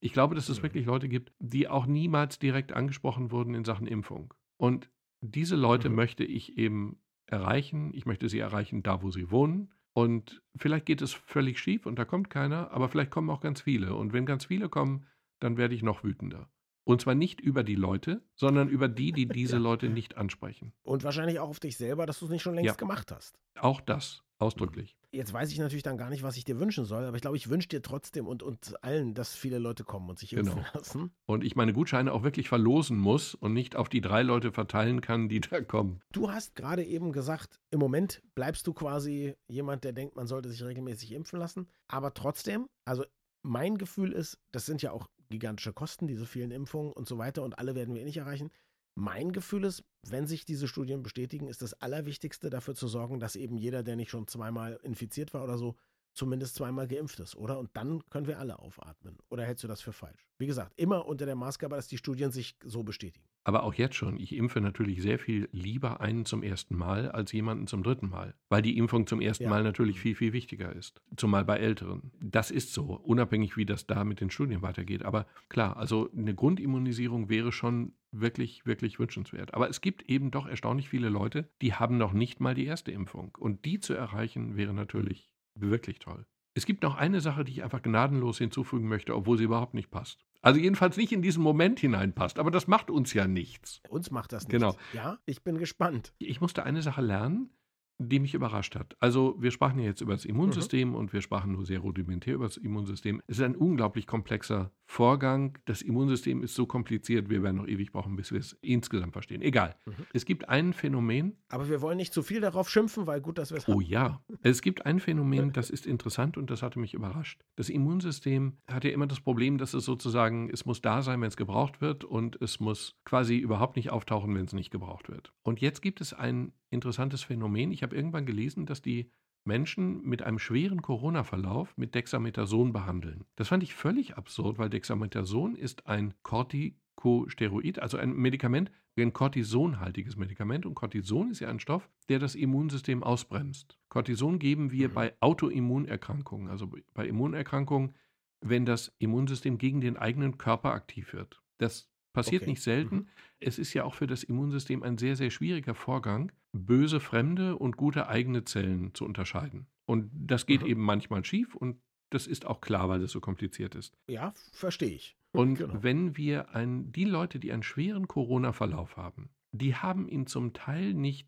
Ich 0.00 0.12
glaube, 0.12 0.34
dass 0.34 0.48
es 0.48 0.58
mhm. 0.58 0.62
wirklich 0.64 0.86
Leute 0.86 1.08
gibt, 1.08 1.32
die 1.38 1.68
auch 1.68 1.86
niemals 1.86 2.40
direkt 2.40 2.72
angesprochen 2.72 3.30
wurden 3.30 3.54
in 3.54 3.64
Sachen 3.64 3.86
Impfung. 3.86 4.34
Und 4.56 4.90
diese 5.20 5.54
Leute 5.54 5.88
mhm. 5.88 5.94
möchte 5.94 6.24
ich 6.24 6.58
eben 6.58 7.00
erreichen. 7.26 7.92
Ich 7.94 8.06
möchte 8.06 8.28
sie 8.28 8.40
erreichen, 8.40 8.82
da 8.82 9.02
wo 9.02 9.10
sie 9.10 9.30
wohnen. 9.30 9.72
Und 9.94 10.42
vielleicht 10.56 10.86
geht 10.86 11.02
es 11.02 11.12
völlig 11.12 11.58
schief 11.58 11.86
und 11.86 11.98
da 11.98 12.04
kommt 12.04 12.30
keiner, 12.30 12.70
aber 12.70 12.88
vielleicht 12.88 13.10
kommen 13.10 13.30
auch 13.30 13.40
ganz 13.40 13.60
viele. 13.60 13.94
Und 13.94 14.12
wenn 14.12 14.24
ganz 14.24 14.46
viele 14.46 14.68
kommen, 14.68 15.06
dann 15.40 15.56
werde 15.56 15.74
ich 15.74 15.82
noch 15.82 16.02
wütender. 16.02 16.48
Und 16.84 17.00
zwar 17.00 17.14
nicht 17.14 17.40
über 17.40 17.62
die 17.62 17.74
Leute, 17.74 18.22
sondern 18.34 18.68
über 18.68 18.88
die, 18.88 19.12
die 19.12 19.26
diese 19.28 19.58
Leute 19.58 19.88
nicht 19.88 20.16
ansprechen. 20.16 20.72
Und 20.82 21.04
wahrscheinlich 21.04 21.38
auch 21.38 21.48
auf 21.48 21.60
dich 21.60 21.76
selber, 21.76 22.06
dass 22.06 22.18
du 22.18 22.24
es 22.24 22.30
nicht 22.30 22.42
schon 22.42 22.54
längst 22.54 22.66
ja. 22.66 22.74
gemacht 22.74 23.12
hast. 23.12 23.38
Auch 23.58 23.80
das, 23.80 24.24
ausdrücklich. 24.42 24.96
Jetzt 25.12 25.32
weiß 25.32 25.50
ich 25.50 25.58
natürlich 25.58 25.82
dann 25.82 25.96
gar 25.96 26.10
nicht, 26.10 26.22
was 26.22 26.36
ich 26.36 26.44
dir 26.44 26.58
wünschen 26.58 26.84
soll, 26.84 27.04
aber 27.04 27.16
ich 27.16 27.22
glaube, 27.22 27.36
ich 27.36 27.48
wünsche 27.48 27.68
dir 27.68 27.82
trotzdem 27.82 28.26
und, 28.26 28.42
und 28.42 28.82
allen, 28.82 29.14
dass 29.14 29.34
viele 29.34 29.58
Leute 29.58 29.84
kommen 29.84 30.10
und 30.10 30.18
sich 30.18 30.32
impfen 30.32 30.56
genau. 30.56 30.68
lassen. 30.74 31.10
Und 31.26 31.44
ich 31.44 31.56
meine 31.56 31.72
Gutscheine 31.72 32.12
auch 32.12 32.22
wirklich 32.22 32.48
verlosen 32.48 32.98
muss 32.98 33.34
und 33.34 33.52
nicht 33.52 33.76
auf 33.76 33.88
die 33.88 34.00
drei 34.00 34.22
Leute 34.22 34.52
verteilen 34.52 35.00
kann, 35.00 35.28
die 35.28 35.40
da 35.40 35.60
kommen. 35.60 36.00
Du 36.12 36.30
hast 36.30 36.54
gerade 36.54 36.84
eben 36.84 37.12
gesagt, 37.12 37.60
im 37.70 37.78
Moment 37.78 38.22
bleibst 38.34 38.66
du 38.66 38.72
quasi 38.72 39.34
jemand, 39.48 39.84
der 39.84 39.92
denkt, 39.92 40.16
man 40.16 40.26
sollte 40.26 40.48
sich 40.48 40.62
regelmäßig 40.62 41.12
impfen 41.12 41.38
lassen. 41.38 41.68
Aber 41.88 42.12
trotzdem, 42.14 42.66
also 42.84 43.04
mein 43.42 43.78
Gefühl 43.78 44.12
ist, 44.12 44.38
das 44.52 44.66
sind 44.66 44.82
ja 44.82 44.92
auch 44.92 45.08
gigantische 45.30 45.72
Kosten, 45.72 46.06
diese 46.06 46.26
vielen 46.26 46.50
Impfungen 46.50 46.92
und 46.92 47.08
so 47.08 47.18
weiter 47.18 47.42
und 47.42 47.58
alle 47.58 47.74
werden 47.74 47.94
wir 47.94 48.02
eh 48.02 48.04
nicht 48.04 48.18
erreichen. 48.18 48.50
Mein 48.94 49.32
Gefühl 49.32 49.64
ist, 49.64 49.84
wenn 50.02 50.26
sich 50.26 50.44
diese 50.44 50.68
Studien 50.68 51.02
bestätigen, 51.02 51.48
ist 51.48 51.62
das 51.62 51.74
Allerwichtigste 51.74 52.50
dafür 52.50 52.74
zu 52.74 52.88
sorgen, 52.88 53.20
dass 53.20 53.36
eben 53.36 53.56
jeder, 53.56 53.82
der 53.82 53.96
nicht 53.96 54.10
schon 54.10 54.26
zweimal 54.26 54.78
infiziert 54.82 55.32
war 55.32 55.44
oder 55.44 55.56
so, 55.56 55.76
zumindest 56.14 56.54
zweimal 56.54 56.86
geimpft 56.86 57.20
ist, 57.20 57.36
oder? 57.36 57.58
Und 57.58 57.70
dann 57.74 58.02
können 58.10 58.26
wir 58.26 58.38
alle 58.38 58.58
aufatmen. 58.58 59.18
Oder 59.28 59.44
hältst 59.44 59.64
du 59.64 59.68
das 59.68 59.80
für 59.80 59.92
falsch? 59.92 60.28
Wie 60.38 60.46
gesagt, 60.46 60.72
immer 60.76 61.06
unter 61.06 61.26
der 61.26 61.36
Maßgabe, 61.36 61.76
dass 61.76 61.88
die 61.88 61.98
Studien 61.98 62.30
sich 62.30 62.56
so 62.64 62.82
bestätigen. 62.82 63.26
Aber 63.44 63.64
auch 63.64 63.74
jetzt 63.74 63.96
schon, 63.96 64.18
ich 64.18 64.34
impfe 64.34 64.60
natürlich 64.60 65.02
sehr 65.02 65.18
viel 65.18 65.48
lieber 65.52 66.00
einen 66.00 66.24
zum 66.24 66.42
ersten 66.42 66.76
Mal 66.76 67.10
als 67.10 67.32
jemanden 67.32 67.66
zum 67.66 67.82
dritten 67.82 68.08
Mal, 68.08 68.34
weil 68.48 68.62
die 68.62 68.78
Impfung 68.78 69.06
zum 69.06 69.20
ersten 69.20 69.44
ja. 69.44 69.50
Mal 69.50 69.64
natürlich 69.64 70.00
viel, 70.00 70.14
viel 70.14 70.32
wichtiger 70.32 70.72
ist. 70.74 71.02
Zumal 71.16 71.44
bei 71.44 71.58
Älteren. 71.58 72.12
Das 72.20 72.50
ist 72.50 72.72
so, 72.72 72.84
unabhängig 72.84 73.56
wie 73.56 73.66
das 73.66 73.86
da 73.86 74.04
mit 74.04 74.20
den 74.20 74.30
Studien 74.30 74.62
weitergeht. 74.62 75.04
Aber 75.04 75.26
klar, 75.48 75.76
also 75.76 76.08
eine 76.16 76.34
Grundimmunisierung 76.34 77.28
wäre 77.28 77.50
schon 77.50 77.94
wirklich, 78.12 78.64
wirklich 78.64 78.98
wünschenswert. 78.98 79.54
Aber 79.54 79.68
es 79.68 79.80
gibt 79.80 80.08
eben 80.08 80.30
doch 80.30 80.46
erstaunlich 80.46 80.88
viele 80.88 81.08
Leute, 81.08 81.48
die 81.62 81.74
haben 81.74 81.96
noch 81.96 82.12
nicht 82.12 82.40
mal 82.40 82.54
die 82.54 82.66
erste 82.66 82.92
Impfung. 82.92 83.36
Und 83.38 83.64
die 83.64 83.80
zu 83.80 83.94
erreichen 83.94 84.56
wäre 84.56 84.74
natürlich 84.74 85.31
wirklich 85.54 85.98
toll. 85.98 86.26
Es 86.54 86.66
gibt 86.66 86.82
noch 86.82 86.96
eine 86.96 87.20
Sache, 87.20 87.44
die 87.44 87.52
ich 87.52 87.62
einfach 87.62 87.82
gnadenlos 87.82 88.38
hinzufügen 88.38 88.86
möchte, 88.86 89.16
obwohl 89.16 89.38
sie 89.38 89.44
überhaupt 89.44 89.74
nicht 89.74 89.90
passt. 89.90 90.18
Also 90.42 90.60
jedenfalls 90.60 90.96
nicht 90.96 91.12
in 91.12 91.22
diesen 91.22 91.42
Moment 91.42 91.80
hineinpasst, 91.80 92.38
aber 92.38 92.50
das 92.50 92.66
macht 92.66 92.90
uns 92.90 93.14
ja 93.14 93.26
nichts. 93.26 93.80
Uns 93.88 94.10
macht 94.10 94.32
das 94.32 94.48
nichts. 94.48 94.52
Genau. 94.52 94.76
Ja, 94.92 95.18
ich 95.24 95.42
bin 95.42 95.56
gespannt. 95.56 96.12
Ich 96.18 96.40
musste 96.40 96.64
eine 96.64 96.82
Sache 96.82 97.00
lernen, 97.00 97.50
die 97.98 98.18
mich 98.18 98.34
überrascht 98.34 98.74
hat. 98.74 98.96
Also 99.00 99.36
wir 99.38 99.50
sprachen 99.50 99.78
ja 99.78 99.86
jetzt 99.86 100.00
über 100.00 100.12
das 100.12 100.24
Immunsystem 100.24 100.90
mhm. 100.90 100.94
und 100.94 101.12
wir 101.12 101.22
sprachen 101.22 101.52
nur 101.52 101.64
sehr 101.64 101.80
rudimentär 101.80 102.34
über 102.34 102.46
das 102.46 102.56
Immunsystem. 102.56 103.22
Es 103.26 103.38
ist 103.38 103.44
ein 103.44 103.56
unglaublich 103.56 104.06
komplexer 104.06 104.72
Vorgang. 104.86 105.58
Das 105.64 105.82
Immunsystem 105.82 106.42
ist 106.42 106.54
so 106.54 106.66
kompliziert, 106.66 107.30
wir 107.30 107.42
werden 107.42 107.56
noch 107.56 107.66
ewig 107.66 107.92
brauchen, 107.92 108.16
bis 108.16 108.32
wir 108.32 108.40
es 108.40 108.58
insgesamt 108.60 109.12
verstehen. 109.12 109.40
Egal. 109.40 109.74
Mhm. 109.86 109.92
Es 110.12 110.24
gibt 110.24 110.48
ein 110.48 110.72
Phänomen. 110.72 111.36
Aber 111.48 111.68
wir 111.68 111.80
wollen 111.80 111.96
nicht 111.96 112.12
zu 112.12 112.22
viel 112.22 112.40
darauf 112.40 112.68
schimpfen, 112.68 113.06
weil 113.06 113.20
gut, 113.20 113.38
dass 113.38 113.50
wir 113.50 113.58
es 113.58 113.66
haben. 113.66 113.74
Oh 113.74 113.80
ja. 113.80 114.22
Es 114.42 114.62
gibt 114.62 114.84
ein 114.84 115.00
Phänomen, 115.00 115.52
das 115.52 115.70
ist 115.70 115.86
interessant 115.86 116.36
und 116.36 116.50
das 116.50 116.62
hatte 116.62 116.78
mich 116.78 116.94
überrascht. 116.94 117.42
Das 117.56 117.68
Immunsystem 117.68 118.58
hat 118.66 118.84
ja 118.84 118.90
immer 118.90 119.06
das 119.06 119.20
Problem, 119.20 119.58
dass 119.58 119.74
es 119.74 119.84
sozusagen, 119.84 120.50
es 120.50 120.66
muss 120.66 120.82
da 120.82 121.02
sein, 121.02 121.20
wenn 121.20 121.28
es 121.28 121.36
gebraucht 121.36 121.80
wird 121.80 122.04
und 122.04 122.40
es 122.40 122.60
muss 122.60 122.96
quasi 123.04 123.38
überhaupt 123.38 123.76
nicht 123.76 123.90
auftauchen, 123.90 124.34
wenn 124.34 124.44
es 124.44 124.52
nicht 124.52 124.70
gebraucht 124.70 125.08
wird. 125.08 125.32
Und 125.42 125.60
jetzt 125.60 125.80
gibt 125.80 126.00
es 126.00 126.12
ein 126.12 126.52
interessantes 126.72 127.22
Phänomen. 127.22 127.72
Ich 127.72 127.82
habe 127.82 127.94
irgendwann 127.94 128.26
gelesen, 128.26 128.66
dass 128.66 128.82
die 128.82 129.10
Menschen 129.44 130.02
mit 130.02 130.22
einem 130.22 130.38
schweren 130.38 130.82
Corona-Verlauf 130.82 131.76
mit 131.76 131.94
Dexamethason 131.94 132.72
behandeln. 132.72 133.24
Das 133.36 133.48
fand 133.48 133.62
ich 133.62 133.74
völlig 133.74 134.16
absurd, 134.16 134.58
weil 134.58 134.70
Dexamethason 134.70 135.56
ist 135.56 135.86
ein 135.86 136.14
Corticosteroid, 136.22 137.80
also 137.80 137.98
ein 137.98 138.12
Medikament, 138.14 138.70
ein 138.96 139.12
cortisonhaltiges 139.12 140.16
Medikament. 140.16 140.64
Und 140.64 140.74
Cortison 140.74 141.30
ist 141.30 141.40
ja 141.40 141.48
ein 141.48 141.60
Stoff, 141.60 141.90
der 142.08 142.18
das 142.18 142.34
Immunsystem 142.34 143.02
ausbremst. 143.02 143.78
Cortison 143.88 144.38
geben 144.38 144.70
wir 144.70 144.90
mhm. 144.90 144.94
bei 144.94 145.14
Autoimmunerkrankungen, 145.20 146.48
also 146.48 146.70
bei 146.94 147.06
Immunerkrankungen, 147.06 147.94
wenn 148.40 148.64
das 148.64 148.94
Immunsystem 148.98 149.58
gegen 149.58 149.80
den 149.80 149.96
eigenen 149.96 150.38
Körper 150.38 150.72
aktiv 150.72 151.12
wird. 151.12 151.42
Das 151.58 151.92
Passiert 152.12 152.42
okay. 152.42 152.50
nicht 152.50 152.62
selten. 152.62 152.96
Mhm. 152.96 153.08
Es 153.40 153.58
ist 153.58 153.72
ja 153.72 153.84
auch 153.84 153.94
für 153.94 154.06
das 154.06 154.22
Immunsystem 154.22 154.82
ein 154.82 154.98
sehr, 154.98 155.16
sehr 155.16 155.30
schwieriger 155.30 155.74
Vorgang, 155.74 156.30
böse 156.52 157.00
fremde 157.00 157.56
und 157.56 157.76
gute 157.76 158.08
eigene 158.08 158.44
Zellen 158.44 158.94
zu 158.94 159.04
unterscheiden. 159.04 159.66
Und 159.86 160.10
das 160.12 160.46
geht 160.46 160.62
mhm. 160.62 160.68
eben 160.68 160.82
manchmal 160.82 161.24
schief 161.24 161.54
und 161.54 161.80
das 162.10 162.26
ist 162.26 162.46
auch 162.46 162.60
klar, 162.60 162.88
weil 162.88 163.00
das 163.00 163.10
so 163.10 163.20
kompliziert 163.20 163.74
ist. 163.74 163.96
Ja, 164.06 164.34
verstehe 164.52 164.90
ich. 164.90 165.16
Und 165.32 165.56
genau. 165.56 165.82
wenn 165.82 166.16
wir 166.16 166.54
ein, 166.54 166.92
die 166.92 167.04
Leute, 167.04 167.38
die 167.38 167.52
einen 167.52 167.62
schweren 167.62 168.06
Corona-Verlauf 168.06 168.98
haben, 168.98 169.30
die 169.52 169.74
haben 169.74 170.08
ihn 170.08 170.26
zum 170.26 170.52
Teil 170.52 170.92
nicht 170.92 171.26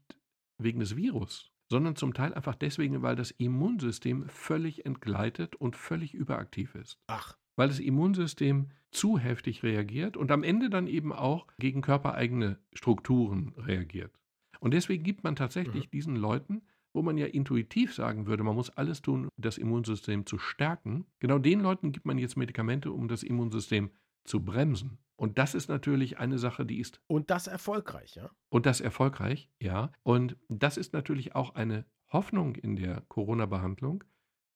wegen 0.58 0.80
des 0.80 0.96
Virus, 0.96 1.50
sondern 1.70 1.96
zum 1.96 2.12
Teil 2.12 2.34
einfach 2.34 2.54
deswegen, 2.54 3.02
weil 3.02 3.16
das 3.16 3.30
Immunsystem 3.30 4.28
völlig 4.28 4.84
entgleitet 4.84 5.56
und 5.56 5.74
völlig 5.74 6.14
überaktiv 6.14 6.74
ist. 6.74 6.98
Ach. 7.06 7.36
Weil 7.56 7.68
das 7.68 7.80
Immunsystem 7.80 8.70
zu 8.90 9.18
heftig 9.18 9.62
reagiert 9.62 10.16
und 10.16 10.30
am 10.30 10.42
Ende 10.42 10.70
dann 10.70 10.86
eben 10.86 11.12
auch 11.12 11.46
gegen 11.58 11.80
körpereigene 11.80 12.58
Strukturen 12.74 13.54
reagiert. 13.56 14.12
Und 14.60 14.74
deswegen 14.74 15.04
gibt 15.04 15.24
man 15.24 15.36
tatsächlich 15.36 15.86
mhm. 15.86 15.90
diesen 15.90 16.16
Leuten, 16.16 16.62
wo 16.92 17.02
man 17.02 17.18
ja 17.18 17.26
intuitiv 17.26 17.94
sagen 17.94 18.26
würde, 18.26 18.44
man 18.44 18.54
muss 18.54 18.70
alles 18.70 19.02
tun, 19.02 19.28
das 19.36 19.58
Immunsystem 19.58 20.26
zu 20.26 20.38
stärken, 20.38 21.06
genau 21.18 21.38
den 21.38 21.60
Leuten 21.60 21.92
gibt 21.92 22.06
man 22.06 22.18
jetzt 22.18 22.36
Medikamente, 22.36 22.92
um 22.92 23.08
das 23.08 23.22
Immunsystem 23.22 23.90
zu 24.24 24.44
bremsen. 24.44 24.98
Und 25.16 25.38
das 25.38 25.54
ist 25.54 25.68
natürlich 25.68 26.18
eine 26.18 26.38
Sache, 26.38 26.64
die 26.66 26.78
ist. 26.78 27.00
Und 27.06 27.30
das 27.30 27.46
erfolgreich, 27.46 28.14
ja? 28.16 28.30
Und 28.48 28.66
das 28.66 28.80
erfolgreich, 28.80 29.50
ja. 29.60 29.92
Und 30.02 30.36
das 30.48 30.76
ist 30.76 30.92
natürlich 30.92 31.34
auch 31.34 31.54
eine 31.54 31.84
Hoffnung 32.12 32.56
in 32.56 32.76
der 32.76 33.02
Corona-Behandlung, 33.08 34.04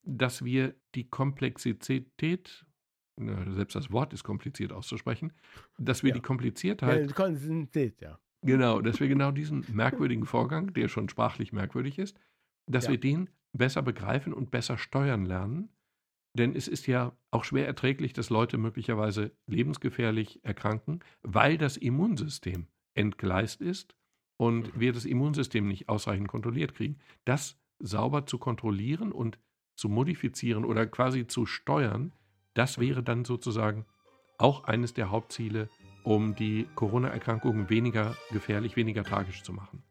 dass 0.03 0.45
wir 0.45 0.75
die 0.95 1.09
Komplexität 1.09 2.65
selbst 3.17 3.75
das 3.75 3.91
Wort 3.91 4.13
ist 4.13 4.23
kompliziert 4.23 4.73
auszusprechen, 4.73 5.33
dass 5.77 6.03
wir 6.03 6.11
ja. 6.11 6.15
die 6.15 6.23
Kompliziertheit. 6.23 7.15
Komplizität, 7.15 8.01
ja. 8.01 8.19
Genau, 8.43 8.81
dass 8.81 9.01
wir 9.01 9.09
genau 9.09 9.31
diesen 9.31 9.65
merkwürdigen 9.73 10.25
Vorgang, 10.25 10.73
der 10.73 10.89
schon 10.89 11.09
sprachlich 11.09 11.53
merkwürdig 11.53 11.99
ist, 11.99 12.19
dass 12.67 12.85
ja. 12.85 12.93
wir 12.93 13.01
den 13.01 13.31
besser 13.53 13.83
begreifen 13.83 14.33
und 14.33 14.51
besser 14.51 14.79
steuern 14.79 15.25
lernen. 15.25 15.71
Denn 16.35 16.55
es 16.55 16.69
ist 16.69 16.87
ja 16.87 17.17
auch 17.31 17.45
schwer 17.45 17.67
erträglich, 17.67 18.13
dass 18.13 18.31
Leute 18.31 18.59
möglicherweise 18.59 19.33
lebensgefährlich 19.47 20.45
erkranken, 20.45 21.01
weil 21.23 21.59
das 21.59 21.77
Immunsystem 21.77 22.69
entgleist 22.95 23.61
ist 23.61 23.97
und 24.37 24.75
mhm. 24.75 24.81
wir 24.81 24.93
das 24.93 25.05
Immunsystem 25.05 25.67
nicht 25.67 25.89
ausreichend 25.89 26.29
kontrolliert 26.29 26.75
kriegen. 26.75 26.99
Das 27.25 27.59
sauber 27.81 28.27
zu 28.27 28.39
kontrollieren 28.39 29.11
und 29.13 29.39
zu 29.75 29.89
modifizieren 29.89 30.65
oder 30.65 30.87
quasi 30.87 31.27
zu 31.27 31.47
steuern, 31.47 32.13
das 32.55 32.79
wäre 32.79 33.03
dann 33.03 33.25
sozusagen 33.25 33.87
auch 34.39 34.65
eines 34.65 34.95
der 34.95 35.11
Hauptziele, 35.11 35.69
um 36.03 36.35
die 36.35 36.67
Corona-Erkrankungen 36.75 37.69
weniger 37.71 38.17
gefährlich, 38.31 38.77
weniger 38.77 39.05
tragisch 39.05 39.43
zu 39.43 39.53
machen. 39.53 39.83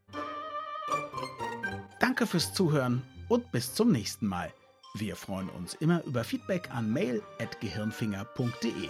Danke 1.99 2.25
fürs 2.25 2.53
Zuhören 2.53 3.01
und 3.27 3.51
bis 3.51 3.73
zum 3.73 3.91
nächsten 3.91 4.27
Mal. 4.27 4.51
Wir 4.95 5.15
freuen 5.15 5.49
uns 5.49 5.73
immer 5.75 6.03
über 6.05 6.23
Feedback 6.23 6.69
an 6.71 6.91
mail.gehirnfinger.de. 6.91 8.89